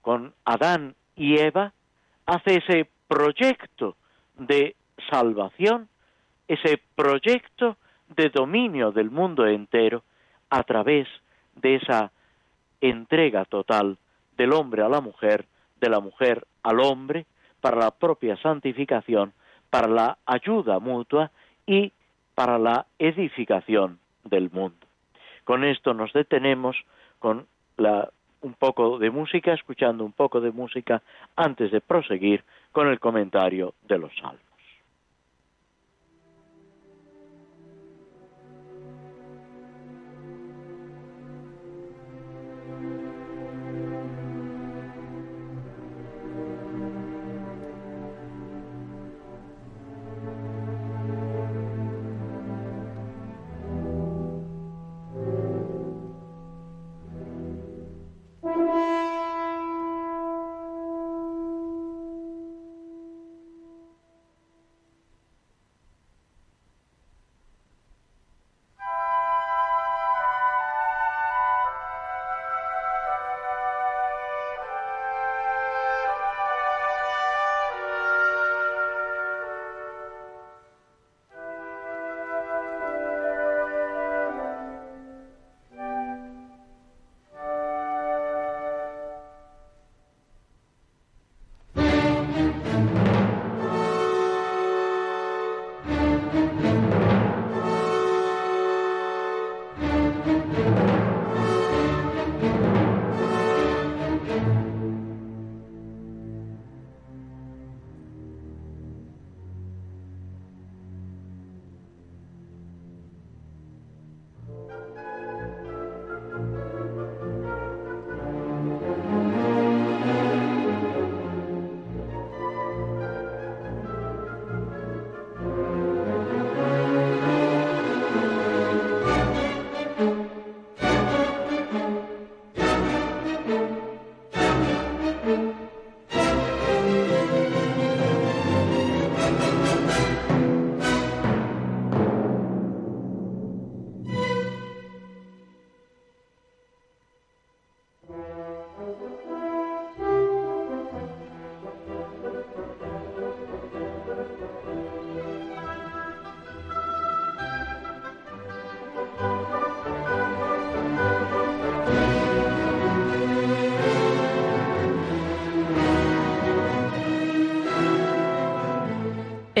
con 0.00 0.34
Adán 0.44 0.94
y 1.16 1.38
Eva, 1.38 1.72
hace 2.26 2.56
ese 2.58 2.88
proyecto 3.08 3.96
de 4.36 4.76
salvación, 5.10 5.88
ese 6.48 6.80
proyecto 6.94 7.76
de 8.08 8.28
dominio 8.28 8.92
del 8.92 9.10
mundo 9.10 9.46
entero 9.46 10.02
a 10.50 10.62
través 10.64 11.08
de 11.56 11.76
esa 11.76 12.12
entrega 12.80 13.44
total 13.44 13.98
del 14.36 14.52
hombre 14.52 14.82
a 14.82 14.88
la 14.88 15.00
mujer, 15.00 15.46
de 15.80 15.88
la 15.88 16.00
mujer 16.00 16.46
al 16.62 16.80
hombre, 16.80 17.26
para 17.62 17.78
la 17.78 17.92
propia 17.92 18.36
santificación, 18.36 19.32
para 19.70 19.88
la 19.88 20.18
ayuda 20.26 20.78
mutua 20.80 21.30
y 21.64 21.92
para 22.34 22.58
la 22.58 22.84
edificación 22.98 23.98
del 24.24 24.50
mundo. 24.50 24.86
Con 25.44 25.64
esto 25.64 25.94
nos 25.94 26.12
detenemos 26.12 26.76
con 27.18 27.46
un 28.42 28.54
poco 28.54 28.98
de 28.98 29.10
música, 29.10 29.54
escuchando 29.54 30.04
un 30.04 30.12
poco 30.12 30.40
de 30.40 30.50
música 30.50 31.02
antes 31.36 31.70
de 31.70 31.80
proseguir 31.80 32.44
con 32.72 32.88
el 32.88 33.00
comentario 33.00 33.74
de 33.88 33.98
los 33.98 34.12
salmos. 34.16 34.51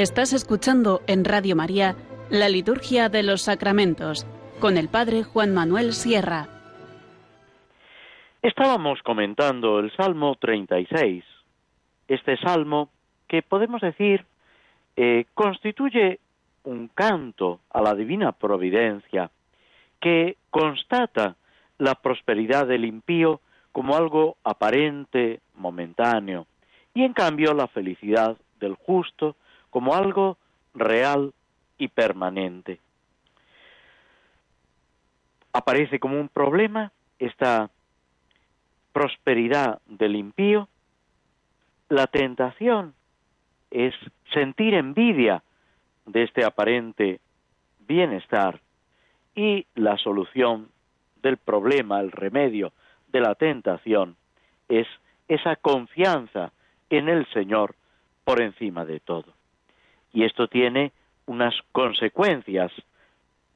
Estás 0.02 0.32
escuchando 0.32 1.00
en 1.06 1.24
Radio 1.24 1.54
María 1.54 1.94
la 2.28 2.48
Liturgia 2.48 3.08
de 3.08 3.22
los 3.22 3.42
Sacramentos 3.42 4.26
con 4.58 4.76
el 4.76 4.88
Padre 4.88 5.22
Juan 5.22 5.54
Manuel 5.54 5.92
Sierra. 5.92 6.48
Estábamos 8.42 9.00
comentando 9.04 9.78
el 9.78 9.94
Salmo 9.94 10.34
36, 10.40 11.22
este 12.08 12.36
salmo 12.38 12.88
que 13.28 13.42
podemos 13.42 13.80
decir 13.80 14.26
eh, 14.96 15.26
constituye 15.34 16.18
un 16.64 16.88
canto 16.88 17.60
a 17.70 17.80
la 17.80 17.94
divina 17.94 18.32
providencia 18.32 19.30
que 20.00 20.36
constata 20.50 21.36
la 21.78 21.94
prosperidad 21.94 22.66
del 22.66 22.86
impío 22.86 23.40
como 23.70 23.94
algo 23.94 24.36
aparente, 24.42 25.38
momentáneo, 25.54 26.48
y 26.92 27.04
en 27.04 27.12
cambio 27.12 27.54
la 27.54 27.68
felicidad 27.68 28.36
del 28.58 28.74
justo 28.74 29.36
como 29.72 29.94
algo 29.94 30.36
real 30.74 31.32
y 31.78 31.88
permanente. 31.88 32.78
Aparece 35.54 35.98
como 35.98 36.20
un 36.20 36.28
problema 36.28 36.92
esta 37.18 37.70
prosperidad 38.92 39.80
del 39.86 40.14
impío. 40.16 40.68
La 41.88 42.06
tentación 42.06 42.94
es 43.70 43.94
sentir 44.34 44.74
envidia 44.74 45.42
de 46.04 46.24
este 46.24 46.44
aparente 46.44 47.20
bienestar 47.80 48.60
y 49.34 49.66
la 49.74 49.96
solución 49.96 50.68
del 51.22 51.38
problema, 51.38 52.00
el 52.00 52.12
remedio 52.12 52.74
de 53.08 53.20
la 53.20 53.34
tentación 53.36 54.16
es 54.68 54.86
esa 55.28 55.56
confianza 55.56 56.52
en 56.90 57.08
el 57.08 57.26
Señor 57.32 57.74
por 58.24 58.42
encima 58.42 58.84
de 58.84 59.00
todo 59.00 59.32
y 60.12 60.24
esto 60.24 60.48
tiene 60.48 60.92
unas 61.26 61.54
consecuencias 61.72 62.72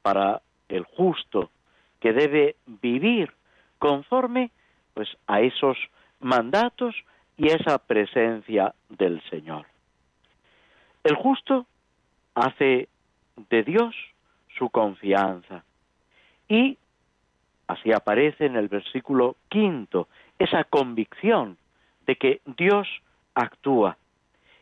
para 0.01 0.41
el 0.69 0.83
justo 0.83 1.49
que 1.99 2.13
debe 2.13 2.55
vivir 2.65 3.31
conforme 3.79 4.51
pues 4.93 5.09
a 5.27 5.41
esos 5.41 5.77
mandatos 6.19 6.95
y 7.37 7.47
esa 7.49 7.77
presencia 7.77 8.73
del 8.89 9.21
Señor. 9.29 9.65
El 11.03 11.15
justo 11.15 11.65
hace 12.33 12.89
de 13.49 13.63
Dios 13.63 13.95
su 14.57 14.69
confianza 14.69 15.63
y 16.49 16.77
así 17.67 17.91
aparece 17.91 18.45
en 18.45 18.55
el 18.55 18.67
versículo 18.67 19.35
quinto 19.49 20.07
esa 20.39 20.63
convicción 20.63 21.57
de 22.07 22.15
que 22.15 22.41
Dios 22.57 22.87
actúa 23.35 23.97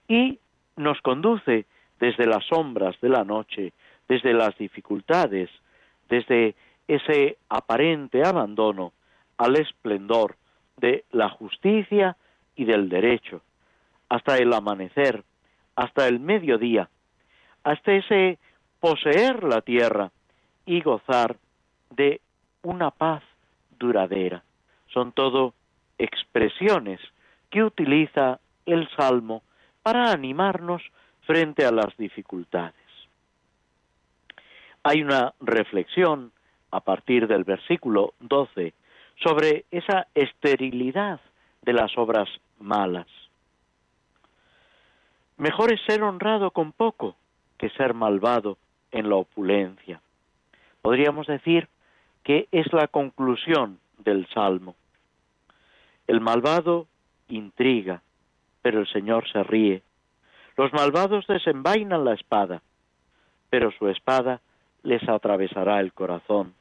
y 0.08 0.40
nos 0.76 1.00
conduce 1.02 1.66
desde 2.00 2.26
las 2.26 2.46
sombras 2.46 3.00
de 3.02 3.10
la 3.10 3.24
noche, 3.24 3.74
desde 4.08 4.34
las 4.34 4.58
dificultades, 4.58 5.50
desde 6.10 6.56
ese 6.88 7.38
aparente 7.50 8.24
abandono 8.24 8.94
al 9.38 9.56
esplendor 9.56 10.36
de 10.78 11.06
la 11.12 11.30
justicia 11.30 12.16
y 12.56 12.66
del 12.66 12.90
derecho, 12.90 13.42
hasta 14.10 14.38
el 14.38 14.54
amanecer, 14.54 15.24
hasta 15.76 16.08
el 16.08 16.20
mediodía, 16.20 16.90
hasta 17.64 17.94
ese 17.94 18.38
poseer 18.80 19.44
la 19.44 19.62
tierra 19.62 20.12
y 20.66 20.82
gozar 20.82 21.38
de 21.90 22.22
una 22.62 22.92
paz 22.92 23.24
duradera. 23.80 24.44
Son 24.88 25.12
todo 25.12 25.54
expresiones 25.98 27.00
que 27.50 27.64
utiliza 27.64 28.40
el 28.66 28.88
Salmo 28.96 29.44
para 29.82 30.12
animarnos 30.12 30.82
frente 31.26 31.66
a 31.66 31.72
las 31.72 31.96
dificultades. 31.98 32.74
Hay 34.84 35.02
una 35.02 35.34
reflexión 35.40 36.32
a 36.72 36.82
partir 36.82 37.28
del 37.28 37.44
versículo 37.44 38.14
12 38.20 38.74
sobre 39.24 39.66
esa 39.72 40.08
esterilidad 40.14 41.20
de 41.62 41.74
las 41.74 41.98
obras 41.98 42.30
malas. 42.60 43.08
Mejor 45.38 45.74
es 45.74 45.82
ser 45.86 46.04
honrado 46.04 46.52
con 46.52 46.72
poco 46.72 47.16
que 47.58 47.70
ser 47.72 47.94
malvado 47.94 48.58
en 48.92 49.10
la 49.10 49.16
opulencia. 49.16 50.02
Podríamos 50.82 51.28
decir 51.28 51.68
que 52.24 52.48
es 52.52 52.72
la 52.72 52.88
conclusión 52.88 53.80
del 53.98 54.28
Salmo. 54.34 54.76
El 56.08 56.22
malvado 56.22 56.88
intriga, 57.28 58.02
pero 58.62 58.80
el 58.80 58.88
Señor 58.88 59.30
se 59.32 59.44
ríe. 59.44 59.82
Los 60.58 60.72
malvados 60.74 61.28
desenvainan 61.28 62.06
la 62.06 62.14
espada, 62.14 62.62
pero 63.50 63.72
su 63.72 63.90
espada 63.90 64.42
les 64.84 65.08
atravesará 65.08 65.80
el 65.80 65.94
corazón. 65.94 66.54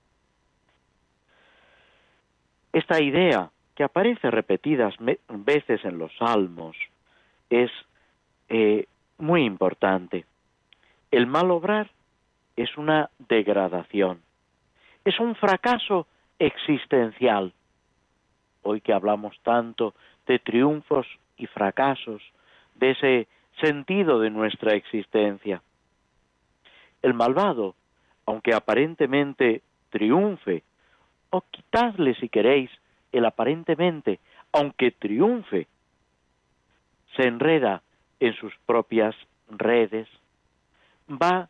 Esta 2.72 3.01
idea, 3.01 3.51
que 3.76 3.84
aparece 3.84 4.30
repetidas 4.30 4.95
veces 5.28 5.84
en 5.84 5.99
los 5.99 6.12
salmos, 6.16 6.76
es 7.51 7.70
eh, 8.49 8.86
muy 9.18 9.45
importante. 9.45 10.24
El 11.11 11.26
mal 11.26 11.51
obrar 11.51 11.90
es 12.57 12.76
una 12.76 13.11
degradación, 13.18 14.22
es 15.05 15.20
un 15.20 15.36
fracaso 15.36 16.07
existencial. 16.38 17.53
Hoy 18.62 18.80
que 18.80 18.92
hablamos 18.92 19.38
tanto 19.42 19.95
de 20.26 20.38
triunfos 20.38 21.07
y 21.36 21.47
fracasos, 21.47 22.22
de 22.74 22.90
ese 22.92 23.28
sentido 23.61 24.20
de 24.20 24.30
nuestra 24.30 24.74
existencia. 24.74 25.62
El 27.02 27.14
malvado, 27.14 27.74
aunque 28.26 28.55
aparentemente 28.55 29.62
triunfe, 29.90 30.62
o 31.30 31.42
quitadle 31.50 32.14
si 32.14 32.28
queréis 32.28 32.70
el 33.12 33.24
aparentemente, 33.24 34.20
aunque 34.52 34.90
triunfe, 34.92 35.66
se 37.16 37.26
enreda 37.26 37.82
en 38.20 38.34
sus 38.34 38.52
propias 38.66 39.14
redes, 39.48 40.09
va 41.09 41.48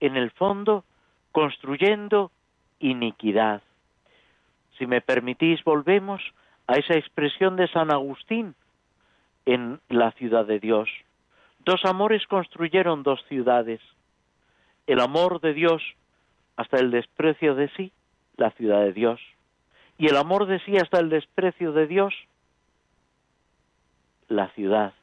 en 0.00 0.16
el 0.16 0.30
fondo 0.32 0.84
construyendo 1.32 2.30
iniquidad. 2.78 3.62
Si 4.78 4.86
me 4.86 5.00
permitís, 5.00 5.62
volvemos 5.64 6.22
a 6.66 6.74
esa 6.74 6.94
expresión 6.94 7.56
de 7.56 7.68
San 7.68 7.92
Agustín 7.92 8.54
en 9.46 9.80
la 9.88 10.12
ciudad 10.12 10.46
de 10.46 10.60
Dios. 10.60 10.88
Dos 11.64 11.84
amores 11.84 12.26
construyeron 12.26 13.02
dos 13.02 13.22
ciudades. 13.28 13.80
El 14.86 15.00
amor 15.00 15.40
de 15.40 15.52
Dios 15.52 15.82
hasta 16.56 16.78
el 16.78 16.90
desprecio 16.90 17.54
de 17.54 17.68
sí, 17.76 17.92
la 18.36 18.50
ciudad 18.52 18.80
de 18.80 18.92
Dios. 18.92 19.20
Y 19.98 20.08
el 20.08 20.16
amor 20.16 20.46
de 20.46 20.58
sí 20.60 20.76
hasta 20.76 20.98
el 20.98 21.10
desprecio 21.10 21.72
de 21.72 21.86
Dios, 21.86 22.14
la 24.28 24.48
ciudad 24.50 24.94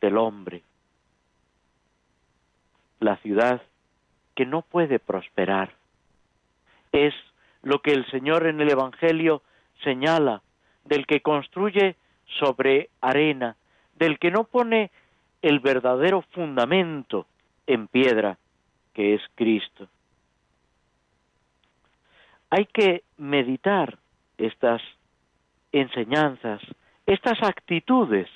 del 0.00 0.16
hombre. 0.16 0.62
La 3.00 3.16
ciudad 3.18 3.62
que 4.34 4.46
no 4.46 4.62
puede 4.62 4.98
prosperar. 4.98 5.74
Es 6.92 7.14
lo 7.62 7.82
que 7.82 7.92
el 7.92 8.06
Señor 8.10 8.46
en 8.46 8.60
el 8.60 8.70
Evangelio 8.70 9.42
señala, 9.82 10.42
del 10.84 11.06
que 11.06 11.20
construye 11.20 11.96
sobre 12.38 12.90
arena, 13.00 13.56
del 13.98 14.18
que 14.18 14.30
no 14.30 14.44
pone 14.44 14.90
el 15.42 15.60
verdadero 15.60 16.22
fundamento 16.32 17.26
en 17.66 17.88
piedra, 17.88 18.38
que 18.94 19.14
es 19.14 19.22
Cristo. 19.34 19.88
Hay 22.50 22.66
que 22.66 23.02
meditar 23.16 23.98
estas 24.38 24.80
enseñanzas, 25.72 26.60
estas 27.06 27.42
actitudes 27.42 28.28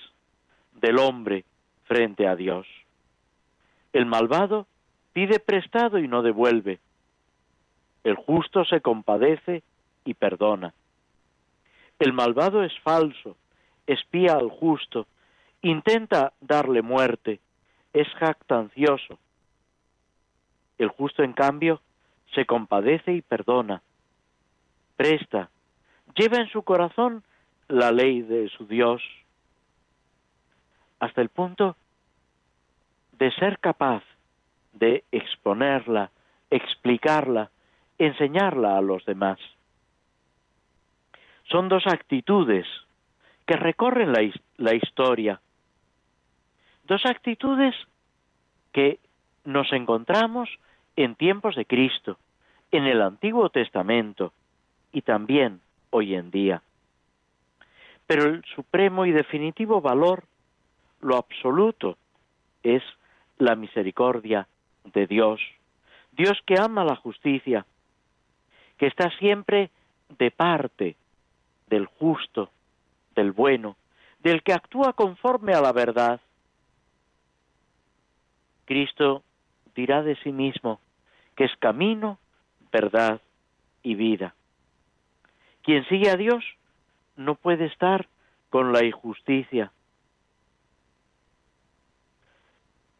del 0.72 0.98
hombre 0.98 1.44
frente 1.84 2.26
a 2.26 2.36
Dios. 2.36 2.66
El 3.92 4.06
malvado 4.06 4.66
pide 5.12 5.40
prestado 5.40 5.98
y 5.98 6.06
no 6.06 6.22
devuelve. 6.22 6.78
El 8.04 8.16
justo 8.16 8.64
se 8.64 8.80
compadece 8.80 9.62
y 10.04 10.14
perdona. 10.14 10.72
El 11.98 12.12
malvado 12.12 12.62
es 12.62 12.72
falso, 12.80 13.36
espía 13.86 14.34
al 14.34 14.48
justo 14.48 15.06
intenta 15.62 16.32
darle 16.40 16.82
muerte, 16.82 17.40
es 17.92 18.08
jactancioso. 18.14 19.18
El 20.78 20.88
justo, 20.88 21.22
en 21.22 21.32
cambio, 21.32 21.80
se 22.34 22.46
compadece 22.46 23.12
y 23.12 23.22
perdona, 23.22 23.82
presta, 24.96 25.50
lleva 26.14 26.38
en 26.38 26.48
su 26.48 26.62
corazón 26.62 27.22
la 27.68 27.92
ley 27.92 28.22
de 28.22 28.48
su 28.50 28.66
Dios, 28.66 29.02
hasta 30.98 31.20
el 31.20 31.28
punto 31.28 31.76
de 33.18 33.30
ser 33.32 33.58
capaz 33.58 34.02
de 34.72 35.04
exponerla, 35.12 36.10
explicarla, 36.50 37.50
enseñarla 37.98 38.78
a 38.78 38.80
los 38.82 39.04
demás. 39.04 39.38
Son 41.50 41.68
dos 41.68 41.86
actitudes 41.86 42.66
que 43.46 43.56
recorren 43.56 44.12
la, 44.12 44.20
la 44.56 44.74
historia 44.74 45.40
Dos 46.90 47.06
actitudes 47.06 47.76
que 48.72 48.98
nos 49.44 49.72
encontramos 49.72 50.48
en 50.96 51.14
tiempos 51.14 51.54
de 51.54 51.64
Cristo, 51.64 52.18
en 52.72 52.84
el 52.84 53.00
Antiguo 53.00 53.48
Testamento 53.48 54.32
y 54.90 55.02
también 55.02 55.60
hoy 55.90 56.16
en 56.16 56.32
día. 56.32 56.64
Pero 58.08 58.24
el 58.24 58.44
supremo 58.56 59.06
y 59.06 59.12
definitivo 59.12 59.80
valor, 59.80 60.24
lo 61.00 61.16
absoluto, 61.16 61.96
es 62.64 62.82
la 63.38 63.54
misericordia 63.54 64.48
de 64.82 65.06
Dios. 65.06 65.40
Dios 66.10 66.40
que 66.44 66.58
ama 66.58 66.84
la 66.84 66.96
justicia, 66.96 67.66
que 68.78 68.88
está 68.88 69.16
siempre 69.20 69.70
de 70.18 70.32
parte 70.32 70.96
del 71.68 71.86
justo, 71.86 72.50
del 73.14 73.30
bueno, 73.30 73.76
del 74.24 74.42
que 74.42 74.54
actúa 74.54 74.92
conforme 74.94 75.52
a 75.52 75.60
la 75.60 75.72
verdad. 75.72 76.20
Cristo 78.70 79.24
dirá 79.74 80.04
de 80.04 80.14
sí 80.22 80.30
mismo 80.30 80.78
que 81.34 81.42
es 81.42 81.56
camino, 81.56 82.20
verdad 82.70 83.20
y 83.82 83.96
vida. 83.96 84.36
Quien 85.64 85.84
sigue 85.88 86.08
a 86.08 86.14
Dios 86.14 86.44
no 87.16 87.34
puede 87.34 87.66
estar 87.66 88.06
con 88.48 88.72
la 88.72 88.84
injusticia. 88.84 89.72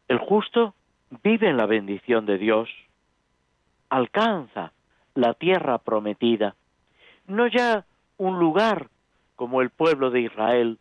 El 0.09 0.17
justo 0.17 0.75
vive 1.23 1.47
en 1.47 1.55
la 1.55 1.67
bendición 1.67 2.25
de 2.25 2.37
Dios, 2.37 2.67
alcanza 3.87 4.73
la 5.15 5.35
tierra 5.35 5.77
prometida, 5.77 6.53
no 7.27 7.47
ya 7.47 7.85
un 8.17 8.39
lugar 8.39 8.89
como 9.37 9.61
el 9.61 9.69
pueblo 9.69 10.11
de 10.11 10.19
Israel, 10.19 10.79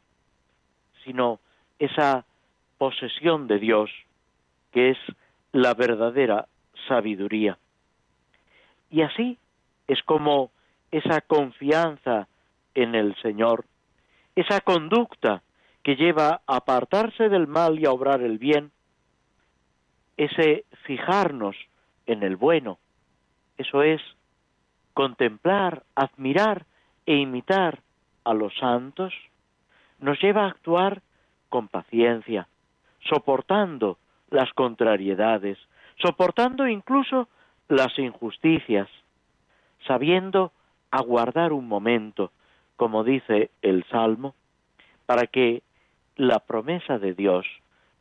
sino 1.05 1.39
esa 1.79 2.25
posesión 2.77 3.47
de 3.47 3.61
Dios 3.61 3.89
que 4.73 4.91
es 4.91 4.99
la 5.53 5.75
verdadera 5.75 6.47
sabiduría. 6.89 7.59
Y 8.91 9.03
así 9.03 9.39
es 9.87 10.03
como 10.03 10.51
esa 10.91 11.21
confianza 11.21 12.29
en 12.75 12.95
el 12.95 13.15
Señor, 13.23 13.65
esa 14.37 14.61
conducta 14.61 15.43
que 15.83 15.97
lleva 15.97 16.41
a 16.47 16.57
apartarse 16.57 17.29
del 17.29 17.47
mal 17.47 17.79
y 17.79 17.87
a 17.87 17.93
obrar 17.93 18.23
el 18.23 18.39
bien, 18.39 18.71
ese 20.17 20.65
fijarnos 20.85 21.57
en 22.07 22.23
el 22.23 22.37
bueno, 22.37 22.79
eso 23.57 23.83
es 23.83 24.01
contemplar, 24.95 25.85
admirar 25.95 26.67
e 27.07 27.17
imitar 27.17 27.81
a 28.25 28.35
los 28.35 28.55
santos, 28.59 29.15
nos 29.99 30.21
lleva 30.21 30.45
a 30.45 30.51
actuar 30.51 31.03
con 31.49 31.69
paciencia, 31.69 32.49
soportando 33.09 33.99
las 34.31 34.53
contrariedades, 34.53 35.59
soportando 35.99 36.67
incluso 36.67 37.29
las 37.69 37.99
injusticias, 37.99 38.89
sabiendo 39.87 40.53
aguardar 40.91 41.53
un 41.53 41.69
momento, 41.69 42.33
como 42.77 43.05
dice 43.05 43.51
el 43.63 43.85
Salmo, 43.85 44.35
para 45.07 45.27
que 45.27 45.63
la 46.17 46.41
promesa 46.41 46.99
de 46.99 47.15
Dios 47.15 47.47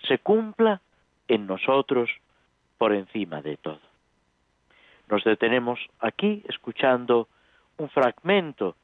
se 0.08 0.20
cumpla 0.20 0.82
en 1.28 1.48
nosotros 1.48 2.10
por 2.78 2.94
encima 2.94 3.42
de 3.42 3.58
todo. 3.58 3.80
Nos 5.10 5.24
detenemos 5.24 5.80
aquí 6.00 6.44
escuchando 6.48 7.28
un 7.78 7.90
fragmento 7.90 8.76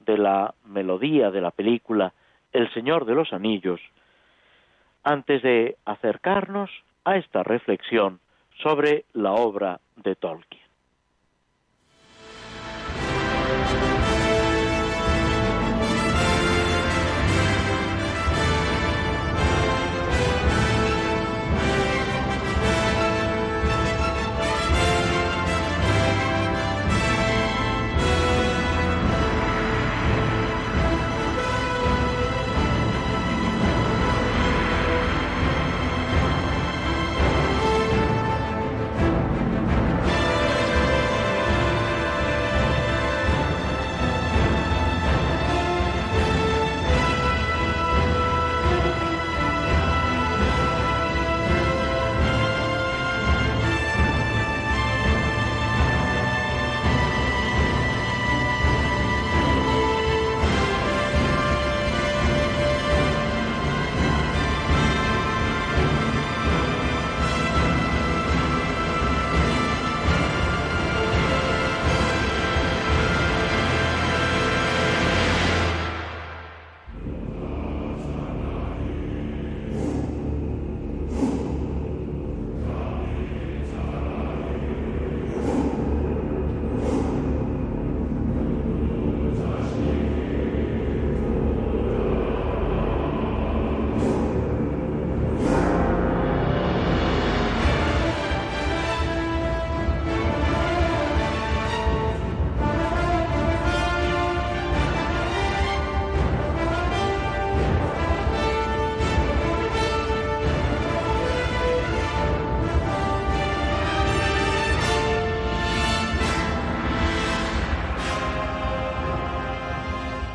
de 0.00 0.18
la 0.18 0.54
melodía 0.64 1.30
de 1.30 1.40
la 1.40 1.50
película 1.50 2.12
El 2.52 2.72
Señor 2.72 3.04
de 3.04 3.14
los 3.14 3.32
Anillos, 3.32 3.80
antes 5.04 5.42
de 5.42 5.76
acercarnos 5.84 6.70
a 7.04 7.16
esta 7.16 7.42
reflexión 7.42 8.20
sobre 8.62 9.04
la 9.12 9.32
obra 9.32 9.80
de 9.96 10.14
Tolkien. 10.14 10.61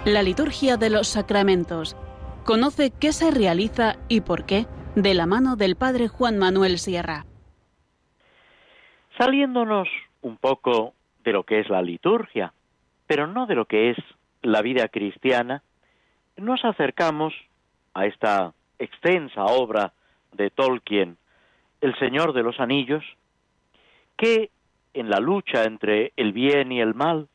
La 0.07 0.23
liturgia 0.23 0.77
de 0.77 0.89
los 0.89 1.09
sacramentos. 1.09 1.97
Conoce 2.45 2.93
qué 2.97 3.11
se 3.11 3.29
realiza 3.29 3.97
y 4.07 4.21
por 4.21 4.45
qué 4.45 4.65
de 4.95 5.13
la 5.13 5.25
mano 5.25 5.57
del 5.57 5.75
Padre 5.75 6.07
Juan 6.07 6.37
Manuel 6.37 6.79
Sierra. 6.79 7.25
Saliéndonos 9.17 9.89
un 10.21 10.37
poco 10.37 10.93
de 11.25 11.33
lo 11.33 11.43
que 11.43 11.59
es 11.59 11.69
la 11.69 11.81
liturgia, 11.81 12.53
pero 13.05 13.27
no 13.27 13.47
de 13.47 13.55
lo 13.55 13.65
que 13.65 13.89
es 13.89 13.97
la 14.43 14.61
vida 14.61 14.87
cristiana, 14.87 15.61
nos 16.37 16.63
acercamos 16.63 17.33
a 17.93 18.05
esta 18.05 18.53
extensa 18.79 19.43
obra 19.43 19.91
de 20.31 20.49
Tolkien, 20.51 21.17
El 21.81 21.99
Señor 21.99 22.31
de 22.31 22.43
los 22.43 22.61
Anillos, 22.61 23.03
que 24.15 24.51
en 24.93 25.09
la 25.09 25.19
lucha 25.19 25.65
entre 25.65 26.13
el 26.15 26.31
bien 26.31 26.71
y 26.71 26.79
el 26.79 26.93
mal, 26.93 27.27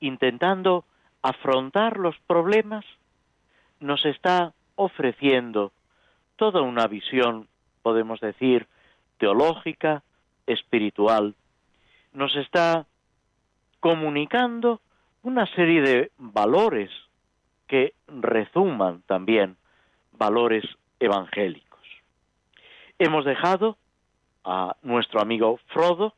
intentando 0.00 0.86
afrontar 1.28 1.98
los 1.98 2.16
problemas, 2.26 2.84
nos 3.80 4.04
está 4.04 4.52
ofreciendo 4.76 5.72
toda 6.36 6.62
una 6.62 6.86
visión, 6.86 7.48
podemos 7.82 8.20
decir, 8.20 8.66
teológica, 9.18 10.02
espiritual. 10.46 11.34
Nos 12.12 12.34
está 12.36 12.86
comunicando 13.80 14.80
una 15.22 15.46
serie 15.54 15.82
de 15.82 16.12
valores 16.18 16.90
que 17.66 17.94
rezuman 18.06 19.02
también 19.02 19.56
valores 20.12 20.64
evangélicos. 21.00 21.80
Hemos 22.98 23.24
dejado 23.24 23.76
a 24.44 24.76
nuestro 24.82 25.20
amigo 25.20 25.58
Frodo 25.72 26.14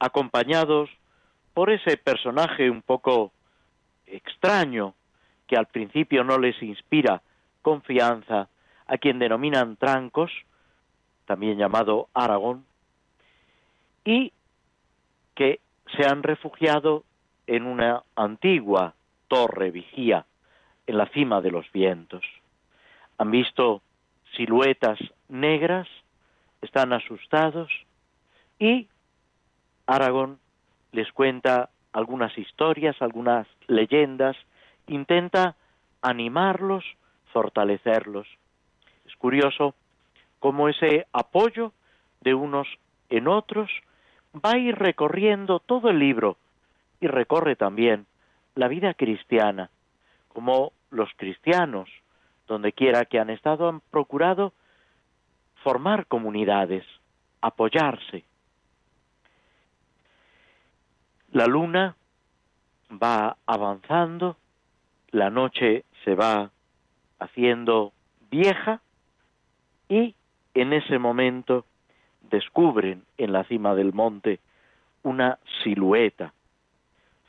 acompañados 0.00 0.90
por 1.54 1.70
ese 1.70 1.96
personaje 1.96 2.68
un 2.68 2.82
poco 2.82 3.32
extraño 4.06 4.94
que 5.46 5.56
al 5.56 5.66
principio 5.66 6.24
no 6.24 6.38
les 6.38 6.60
inspira 6.62 7.22
confianza, 7.62 8.48
a 8.86 8.98
quien 8.98 9.18
denominan 9.18 9.76
trancos, 9.76 10.30
también 11.24 11.58
llamado 11.58 12.08
Aragón, 12.14 12.64
y 14.04 14.32
que 15.34 15.60
se 15.96 16.06
han 16.06 16.22
refugiado 16.22 17.04
en 17.46 17.64
una 17.64 18.02
antigua 18.14 18.94
torre 19.28 19.70
vigía 19.70 20.26
en 20.86 20.98
la 20.98 21.06
cima 21.06 21.40
de 21.40 21.50
los 21.50 21.70
vientos. 21.72 22.24
Han 23.18 23.30
visto 23.30 23.82
siluetas 24.36 24.98
negras, 25.28 25.88
están 26.60 26.92
asustados 26.92 27.70
y 28.58 28.88
Aragón 29.86 30.38
les 30.92 31.10
cuenta 31.12 31.70
algunas 31.96 32.36
historias, 32.36 33.00
algunas 33.00 33.46
leyendas, 33.68 34.36
intenta 34.86 35.56
animarlos, 36.02 36.84
fortalecerlos. 37.32 38.28
Es 39.06 39.16
curioso 39.16 39.74
cómo 40.38 40.68
ese 40.68 41.06
apoyo 41.14 41.72
de 42.20 42.34
unos 42.34 42.68
en 43.08 43.28
otros 43.28 43.70
va 44.34 44.50
a 44.50 44.58
ir 44.58 44.74
recorriendo 44.74 45.58
todo 45.58 45.88
el 45.88 45.98
libro 45.98 46.36
y 47.00 47.06
recorre 47.06 47.56
también 47.56 48.04
la 48.54 48.68
vida 48.68 48.92
cristiana, 48.92 49.70
como 50.28 50.72
los 50.90 51.08
cristianos, 51.16 51.88
donde 52.46 52.72
quiera 52.72 53.06
que 53.06 53.18
han 53.18 53.30
estado, 53.30 53.70
han 53.70 53.80
procurado 53.80 54.52
formar 55.64 56.04
comunidades, 56.08 56.84
apoyarse. 57.40 58.24
La 61.36 61.46
luna 61.46 61.94
va 62.90 63.36
avanzando, 63.44 64.38
la 65.10 65.28
noche 65.28 65.84
se 66.02 66.14
va 66.14 66.50
haciendo 67.18 67.92
vieja 68.30 68.80
y 69.86 70.14
en 70.54 70.72
ese 70.72 70.98
momento 70.98 71.66
descubren 72.30 73.04
en 73.18 73.34
la 73.34 73.44
cima 73.44 73.74
del 73.74 73.92
monte 73.92 74.40
una 75.02 75.38
silueta. 75.62 76.32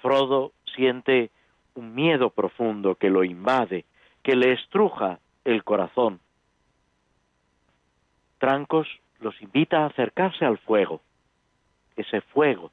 Frodo 0.01 0.53
siente 0.73 1.29
un 1.75 1.93
miedo 1.93 2.29
profundo 2.29 2.95
que 2.95 3.09
lo 3.09 3.25
invade, 3.25 3.83
que 4.23 4.37
le 4.37 4.53
estruja 4.53 5.19
el 5.43 5.65
corazón. 5.65 6.21
Trancos 8.37 8.87
los 9.19 9.41
invita 9.41 9.79
a 9.79 9.87
acercarse 9.87 10.45
al 10.45 10.59
fuego, 10.59 11.01
ese 11.97 12.21
fuego 12.21 12.71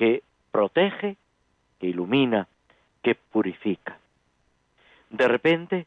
que 0.00 0.22
protege, 0.50 1.18
que 1.78 1.86
ilumina, 1.88 2.48
que 3.02 3.14
purifica. 3.14 3.98
De 5.10 5.28
repente, 5.28 5.86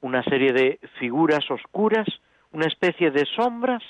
una 0.00 0.22
serie 0.22 0.54
de 0.54 0.80
figuras 0.98 1.44
oscuras, 1.50 2.08
una 2.52 2.64
especie 2.64 3.10
de 3.10 3.26
sombras, 3.26 3.82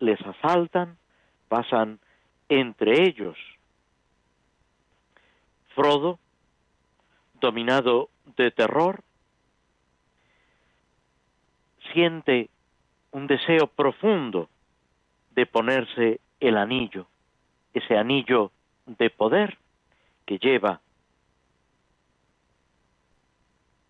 les 0.00 0.20
asaltan, 0.20 0.98
pasan 1.48 1.98
entre 2.50 3.08
ellos. 3.08 3.38
Frodo, 5.74 6.18
dominado 7.40 8.10
de 8.36 8.50
terror, 8.50 9.00
siente 11.94 12.50
un 13.12 13.26
deseo 13.28 13.66
profundo 13.68 14.50
de 15.30 15.46
ponerse 15.46 16.20
el 16.38 16.58
anillo, 16.58 17.06
ese 17.74 17.96
anillo 17.96 18.52
de 18.86 19.10
poder 19.10 19.58
que 20.26 20.38
lleva. 20.38 20.80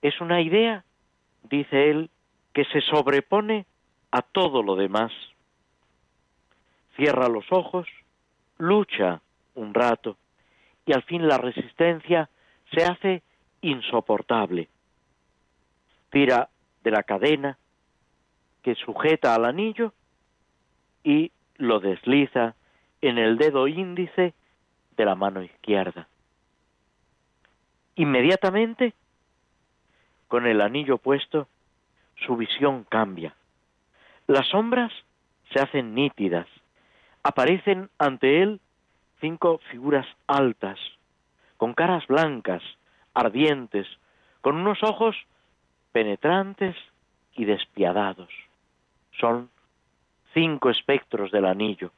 Es 0.01 0.21
una 0.21 0.41
idea, 0.41 0.85
dice 1.45 1.91
él, 1.91 2.11
que 2.53 2.65
se 2.67 2.81
sobrepone 2.81 3.67
a 4.11 4.23
todo 4.23 4.63
lo 4.63 4.77
demás. 4.77 5.13
Cierra 6.97 7.29
los 7.29 7.51
ojos, 7.51 7.87
lucha 8.59 9.21
un 9.55 9.75
rato 9.75 10.17
y 10.87 10.93
al 10.93 11.03
fin 11.05 11.27
la 11.27 11.39
resistencia 11.39 12.29
se 12.73 12.85
hace 12.85 13.23
insoportable. 13.61 14.69
Tira 16.11 16.49
de 16.83 16.91
la 16.91 17.03
cadena 17.03 17.59
que 18.63 18.75
sujeta 18.75 19.35
al 19.35 19.45
anillo 19.45 19.93
y 21.05 21.33
lo 21.57 21.81
desliza 21.81 22.55
en 23.03 23.19
el 23.19 23.37
dedo 23.37 23.69
índice 23.69 24.33
de 24.97 25.05
la 25.05 25.15
mano 25.15 25.43
izquierda. 25.43 26.09
Inmediatamente, 27.97 28.95
con 30.29 30.47
el 30.47 30.63
anillo 30.63 30.97
puesto, 30.99 31.49
su 32.25 32.37
visión 32.37 32.85
cambia. 32.85 33.35
Las 34.27 34.49
sombras 34.49 34.93
se 35.53 35.61
hacen 35.61 35.95
nítidas. 35.95 36.47
Aparecen 37.23 37.91
ante 37.99 38.43
él 38.43 38.61
cinco 39.21 39.59
figuras 39.71 40.07
altas, 40.27 40.79
con 41.57 41.75
caras 41.75 42.07
blancas, 42.07 42.63
ardientes, 43.15 43.87
con 44.41 44.57
unos 44.57 44.83
ojos 44.83 45.17
penetrantes 45.93 46.77
y 47.35 47.45
despiadados. 47.45 48.31
Son 49.21 49.51
cinco 50.35 50.71
espectros 50.71 51.31
del 51.31 51.45
anillo. 51.45 51.93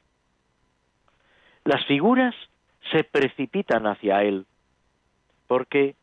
Las 1.65 1.83
figuras 1.87 2.35
se 2.91 3.03
precipitan 3.03 3.87
hacia 3.87 4.21
él, 4.23 4.45
porque, 5.47 5.95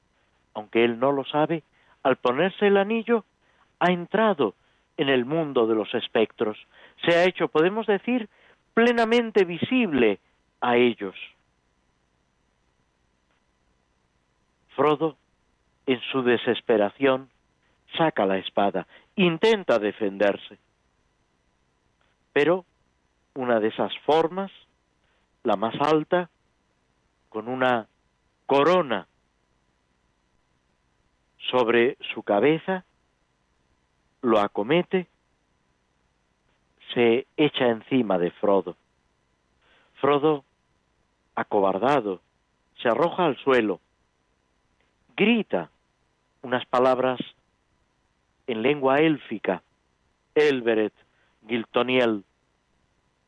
aunque 0.54 0.84
él 0.84 0.98
no 0.98 1.12
lo 1.12 1.24
sabe, 1.24 1.62
al 2.02 2.16
ponerse 2.16 2.66
el 2.66 2.76
anillo, 2.76 3.24
ha 3.78 3.92
entrado 3.92 4.54
en 4.96 5.08
el 5.08 5.24
mundo 5.24 5.66
de 5.66 5.76
los 5.76 5.94
espectros, 5.94 6.58
se 7.04 7.16
ha 7.16 7.24
hecho, 7.24 7.48
podemos 7.48 7.86
decir, 7.86 8.28
plenamente 8.74 9.44
visible 9.44 10.18
a 10.60 10.76
ellos. 10.76 11.14
Frodo, 14.74 15.16
en 15.86 16.00
su 16.10 16.22
desesperación, 16.22 17.30
saca 17.96 18.26
la 18.26 18.38
espada, 18.38 18.86
intenta 19.14 19.78
defenderse. 19.78 20.58
Pero 22.32 22.64
una 23.34 23.60
de 23.60 23.68
esas 23.68 23.96
formas, 24.00 24.50
la 25.44 25.56
más 25.56 25.74
alta, 25.80 26.30
con 27.28 27.48
una 27.48 27.88
corona 28.46 29.06
sobre 31.50 31.96
su 32.12 32.22
cabeza, 32.22 32.84
lo 34.20 34.38
acomete, 34.38 35.08
se 36.94 37.26
echa 37.36 37.68
encima 37.68 38.18
de 38.18 38.30
Frodo. 38.30 38.76
Frodo, 39.94 40.44
acobardado, 41.34 42.20
se 42.80 42.88
arroja 42.88 43.24
al 43.24 43.36
suelo, 43.38 43.80
grita 45.16 45.70
unas 46.42 46.66
palabras 46.66 47.20
en 48.46 48.62
lengua 48.62 48.98
élfica, 48.98 49.62
Elberet, 50.34 50.92
Giltoniel, 51.46 52.24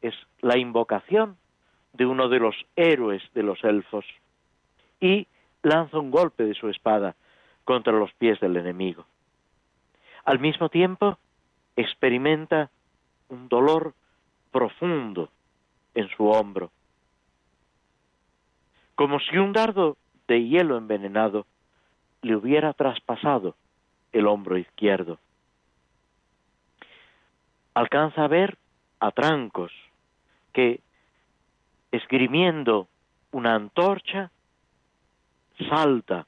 es 0.02 0.14
la 0.40 0.58
invocación 0.58 1.36
de 1.94 2.06
uno 2.06 2.28
de 2.28 2.38
los 2.38 2.54
héroes 2.76 3.22
de 3.34 3.42
los 3.42 3.62
elfos, 3.64 4.04
y 5.00 5.26
lanza 5.62 5.98
un 5.98 6.10
golpe 6.10 6.44
de 6.44 6.54
su 6.54 6.68
espada 6.68 7.14
contra 7.64 7.92
los 7.92 8.12
pies 8.14 8.38
del 8.40 8.56
enemigo. 8.56 9.06
Al 10.24 10.38
mismo 10.38 10.68
tiempo, 10.68 11.18
experimenta 11.76 12.70
un 13.28 13.48
dolor 13.48 13.94
profundo 14.50 15.30
en 15.94 16.08
su 16.10 16.26
hombro, 16.26 16.70
como 18.94 19.18
si 19.20 19.36
un 19.38 19.52
dardo 19.52 19.96
de 20.28 20.46
hielo 20.46 20.76
envenenado 20.76 21.46
le 22.22 22.36
hubiera 22.36 22.72
traspasado 22.72 23.54
el 24.12 24.26
hombro 24.26 24.56
izquierdo. 24.56 25.18
Alcanza 27.74 28.24
a 28.24 28.28
ver 28.28 28.56
a 29.00 29.10
Trancos, 29.10 29.72
que, 30.52 30.80
esgrimiendo 31.94 32.88
una 33.30 33.54
antorcha, 33.54 34.32
salta 35.68 36.26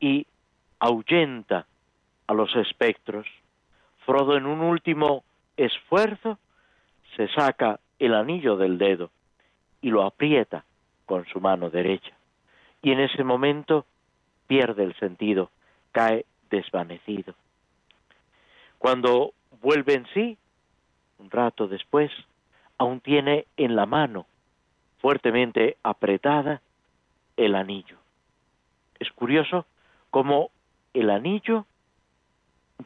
y 0.00 0.26
ahuyenta 0.78 1.66
a 2.26 2.32
los 2.32 2.54
espectros. 2.56 3.26
Frodo 4.06 4.38
en 4.38 4.46
un 4.46 4.60
último 4.62 5.24
esfuerzo 5.58 6.38
se 7.16 7.28
saca 7.28 7.80
el 7.98 8.14
anillo 8.14 8.56
del 8.56 8.78
dedo 8.78 9.10
y 9.82 9.90
lo 9.90 10.04
aprieta 10.04 10.64
con 11.04 11.26
su 11.26 11.38
mano 11.38 11.68
derecha. 11.68 12.16
Y 12.80 12.92
en 12.92 13.00
ese 13.00 13.24
momento 13.24 13.84
pierde 14.46 14.84
el 14.84 14.94
sentido, 14.96 15.50
cae 15.92 16.24
desvanecido. 16.48 17.34
Cuando 18.78 19.34
vuelve 19.60 19.94
en 19.94 20.06
sí, 20.14 20.38
un 21.18 21.30
rato 21.30 21.68
después, 21.68 22.10
aún 22.78 23.00
tiene 23.00 23.46
en 23.58 23.76
la 23.76 23.84
mano, 23.84 24.26
fuertemente 24.98 25.76
apretada, 25.82 26.60
el 27.36 27.54
anillo. 27.54 27.96
Es 28.98 29.10
curioso 29.12 29.66
cómo 30.10 30.50
el 30.92 31.10
anillo 31.10 31.66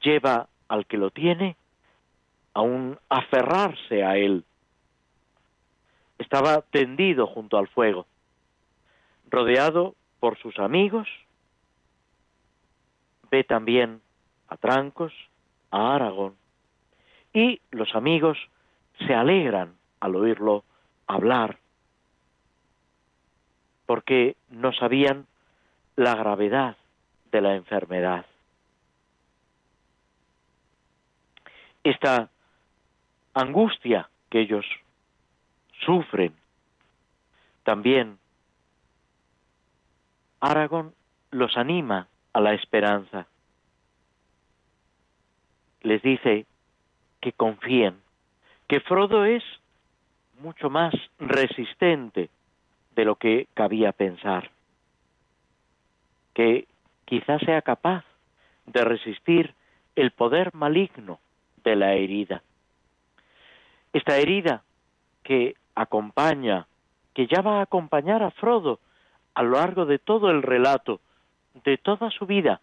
lleva 0.02 0.48
al 0.68 0.86
que 0.86 0.98
lo 0.98 1.10
tiene 1.10 1.56
a 2.54 2.60
un 2.60 2.98
aferrarse 3.08 4.04
a 4.04 4.16
él. 4.16 4.44
Estaba 6.18 6.60
tendido 6.62 7.26
junto 7.26 7.56
al 7.56 7.68
fuego, 7.68 8.06
rodeado 9.30 9.94
por 10.20 10.38
sus 10.38 10.58
amigos. 10.58 11.08
Ve 13.30 13.44
también 13.44 14.02
a 14.48 14.56
Trancos, 14.56 15.12
a 15.70 15.94
Aragón, 15.94 16.34
y 17.32 17.60
los 17.70 17.94
amigos 17.94 18.38
se 19.06 19.14
alegran 19.14 19.74
al 20.00 20.16
oírlo 20.16 20.64
hablar, 21.06 21.58
porque 23.86 24.36
no 24.50 24.72
sabían 24.72 25.26
la 25.96 26.14
gravedad 26.14 26.76
de 27.30 27.40
la 27.40 27.54
enfermedad. 27.54 28.26
Esta 31.84 32.30
angustia 33.34 34.08
que 34.30 34.40
ellos 34.40 34.64
sufren, 35.84 36.34
también 37.64 38.18
Aragón 40.40 40.94
los 41.30 41.56
anima 41.56 42.08
a 42.32 42.40
la 42.40 42.54
esperanza. 42.54 43.26
Les 45.82 46.02
dice 46.02 46.46
que 47.20 47.32
confíen, 47.32 48.00
que 48.68 48.80
Frodo 48.80 49.24
es 49.24 49.42
mucho 50.40 50.70
más 50.70 50.94
resistente 51.18 52.30
de 52.94 53.04
lo 53.04 53.16
que 53.16 53.48
cabía 53.54 53.92
pensar, 53.92 54.50
que 56.34 56.66
quizás 57.04 57.40
sea 57.42 57.62
capaz 57.62 58.04
de 58.66 58.84
resistir 58.84 59.54
el 59.96 60.10
poder 60.10 60.54
maligno 60.54 61.18
de 61.64 61.76
la 61.76 61.94
herida. 61.94 62.42
Esta 63.92 64.16
herida 64.16 64.62
que 65.22 65.54
acompaña, 65.74 66.66
que 67.14 67.26
ya 67.26 67.42
va 67.42 67.58
a 67.58 67.62
acompañar 67.62 68.22
a 68.22 68.30
Frodo 68.30 68.80
a 69.34 69.42
lo 69.42 69.52
largo 69.52 69.86
de 69.86 69.98
todo 69.98 70.30
el 70.30 70.42
relato, 70.42 71.00
de 71.64 71.76
toda 71.76 72.10
su 72.10 72.26
vida, 72.26 72.60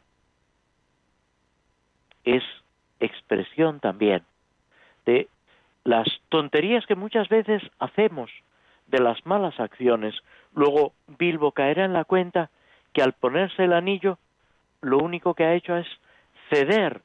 es 2.24 2.44
expresión 3.00 3.80
también 3.80 4.24
de 5.06 5.28
las 5.84 6.08
tonterías 6.30 6.86
que 6.86 6.96
muchas 6.96 7.30
veces 7.30 7.64
hacemos, 7.80 8.30
de 8.90 9.00
las 9.00 9.26
malas 9.26 9.60
acciones. 9.60 10.16
Luego 10.54 10.94
Bilbo 11.08 11.52
caerá 11.52 11.86
en 11.86 11.94
la 11.94 12.06
cuenta 12.06 12.50
que 12.94 13.02
al 13.02 13.14
ponerse 13.14 13.64
el 13.64 13.74
anillo, 13.74 14.18
lo 14.82 14.98
único 14.98 15.34
que 15.34 15.44
ha 15.44 15.54
hecho 15.54 15.76
es 15.78 15.88
ceder 16.50 17.02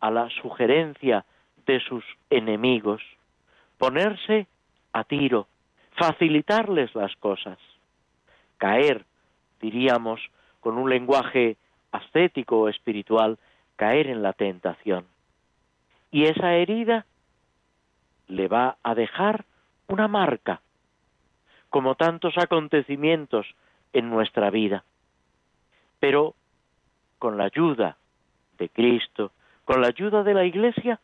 a 0.00 0.10
la 0.10 0.28
sugerencia 0.42 1.24
de 1.66 1.80
sus 1.80 2.04
enemigos, 2.30 3.02
ponerse 3.78 4.46
a 4.92 5.04
tiro, 5.04 5.46
facilitarles 5.96 6.94
las 6.94 7.14
cosas, 7.16 7.58
caer, 8.58 9.04
diríamos, 9.60 10.20
con 10.60 10.78
un 10.78 10.88
lenguaje 10.88 11.56
ascético 11.92 12.60
o 12.60 12.68
espiritual, 12.68 13.38
caer 13.76 14.06
en 14.06 14.22
la 14.22 14.32
tentación. 14.32 15.06
Y 16.10 16.24
esa 16.24 16.54
herida 16.54 17.04
le 18.28 18.48
va 18.48 18.76
a 18.82 18.94
dejar 18.94 19.44
una 19.88 20.08
marca, 20.08 20.60
como 21.76 21.94
tantos 21.94 22.38
acontecimientos 22.38 23.46
en 23.92 24.08
nuestra 24.08 24.48
vida. 24.48 24.82
Pero 26.00 26.34
con 27.18 27.36
la 27.36 27.44
ayuda 27.44 27.98
de 28.56 28.70
Cristo, 28.70 29.32
con 29.66 29.82
la 29.82 29.88
ayuda 29.88 30.22
de 30.22 30.32
la 30.32 30.46
Iglesia, 30.46 31.00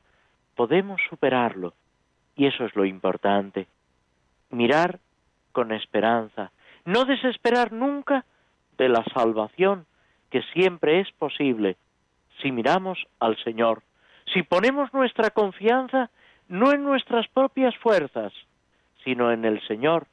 podemos 0.55 0.99
superarlo. 1.11 1.75
Y 2.37 2.47
eso 2.47 2.65
es 2.65 2.75
lo 2.75 2.87
importante. 2.87 3.67
Mirar 4.49 4.99
con 5.53 5.73
esperanza. 5.73 6.53
No 6.87 7.05
desesperar 7.05 7.71
nunca 7.73 8.25
de 8.79 8.89
la 8.89 9.05
salvación 9.13 9.85
que 10.31 10.41
siempre 10.55 11.01
es 11.01 11.13
posible 11.13 11.77
si 12.41 12.51
miramos 12.51 12.99
al 13.21 13.37
Señor. 13.45 13.83
Si 14.33 14.43
ponemos 14.43 14.95
nuestra 14.95 15.29
confianza 15.29 16.09
no 16.49 16.73
en 16.73 16.83
nuestras 16.83 17.29
propias 17.29 17.77
fuerzas, 17.77 18.33
sino 19.05 19.31
en 19.33 19.45
el 19.45 19.61
Señor 19.69 20.07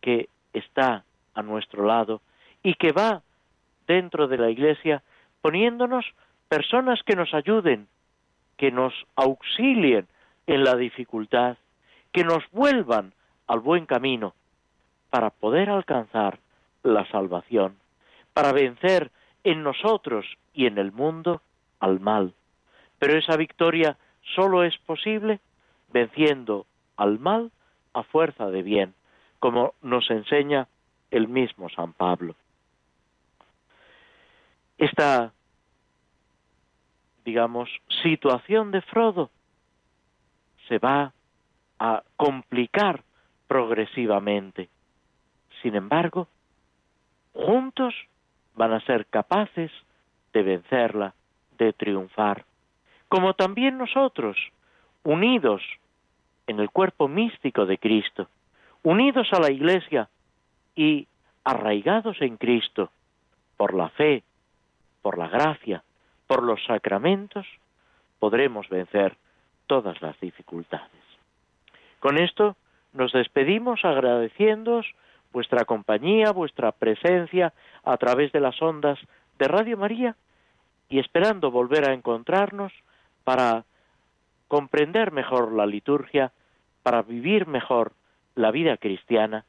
que 0.00 0.28
está 0.52 1.04
a 1.34 1.42
nuestro 1.42 1.84
lado 1.86 2.20
y 2.62 2.74
que 2.74 2.92
va 2.92 3.22
dentro 3.86 4.28
de 4.28 4.38
la 4.38 4.50
Iglesia 4.50 5.02
poniéndonos 5.40 6.04
personas 6.48 7.00
que 7.04 7.16
nos 7.16 7.32
ayuden, 7.34 7.88
que 8.56 8.70
nos 8.70 8.92
auxilien 9.16 10.06
en 10.46 10.64
la 10.64 10.76
dificultad, 10.76 11.56
que 12.12 12.24
nos 12.24 12.42
vuelvan 12.50 13.12
al 13.46 13.60
buen 13.60 13.86
camino 13.86 14.34
para 15.10 15.30
poder 15.30 15.70
alcanzar 15.70 16.38
la 16.82 17.06
salvación, 17.10 17.76
para 18.32 18.52
vencer 18.52 19.10
en 19.44 19.62
nosotros 19.62 20.26
y 20.52 20.66
en 20.66 20.78
el 20.78 20.92
mundo 20.92 21.42
al 21.80 22.00
mal. 22.00 22.34
Pero 22.98 23.16
esa 23.16 23.36
victoria 23.36 23.96
solo 24.34 24.64
es 24.64 24.76
posible 24.78 25.40
venciendo 25.92 26.66
al 26.96 27.18
mal 27.18 27.50
a 27.94 28.02
fuerza 28.02 28.50
de 28.50 28.62
bien, 28.62 28.94
como 29.38 29.74
nos 29.82 30.10
enseña 30.10 30.68
el 31.10 31.28
mismo 31.28 31.68
San 31.70 31.92
Pablo. 31.92 32.34
Esta 34.76 35.32
digamos, 37.28 37.68
situación 38.02 38.70
de 38.70 38.80
Frodo 38.80 39.28
se 40.66 40.78
va 40.78 41.12
a 41.78 42.02
complicar 42.16 43.02
progresivamente. 43.46 44.70
Sin 45.60 45.74
embargo, 45.74 46.26
juntos 47.34 47.94
van 48.54 48.72
a 48.72 48.80
ser 48.80 49.04
capaces 49.04 49.70
de 50.32 50.42
vencerla, 50.42 51.12
de 51.58 51.74
triunfar, 51.74 52.46
como 53.10 53.34
también 53.34 53.76
nosotros, 53.76 54.38
unidos 55.04 55.60
en 56.46 56.60
el 56.60 56.70
cuerpo 56.70 57.08
místico 57.08 57.66
de 57.66 57.76
Cristo, 57.76 58.26
unidos 58.88 59.28
a 59.32 59.38
la 59.38 59.50
Iglesia 59.50 60.08
y 60.74 61.06
arraigados 61.44 62.16
en 62.22 62.38
Cristo 62.38 62.90
por 63.58 63.74
la 63.74 63.90
fe, 63.90 64.22
por 65.02 65.18
la 65.18 65.28
gracia, 65.28 65.82
por 66.26 66.42
los 66.42 66.64
sacramentos, 66.64 67.46
podremos 68.18 68.66
vencer 68.70 69.14
todas 69.66 70.00
las 70.00 70.18
dificultades. 70.20 71.02
Con 72.00 72.16
esto 72.16 72.56
nos 72.94 73.12
despedimos 73.12 73.84
agradeciéndoos 73.84 74.86
vuestra 75.34 75.66
compañía, 75.66 76.32
vuestra 76.32 76.72
presencia 76.72 77.52
a 77.84 77.98
través 77.98 78.32
de 78.32 78.40
las 78.40 78.60
ondas 78.62 78.98
de 79.38 79.48
Radio 79.48 79.76
María 79.76 80.16
y 80.88 80.98
esperando 80.98 81.50
volver 81.50 81.90
a 81.90 81.92
encontrarnos 81.92 82.72
para 83.24 83.66
comprender 84.48 85.12
mejor 85.12 85.52
la 85.52 85.66
liturgia, 85.66 86.32
para 86.82 87.02
vivir 87.02 87.46
mejor 87.46 87.92
la 88.38 88.52
vida 88.52 88.76
cristiana 88.76 89.44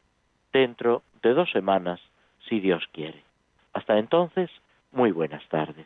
dentro 0.52 1.04
de 1.22 1.36
dos 1.36 1.52
semanas, 1.52 2.00
si 2.48 2.60
Dios 2.60 2.84
quiere. 2.92 3.24
Hasta 3.72 4.00
entonces, 4.00 4.50
muy 4.92 5.12
buenas 5.12 5.48
tardes. 5.48 5.86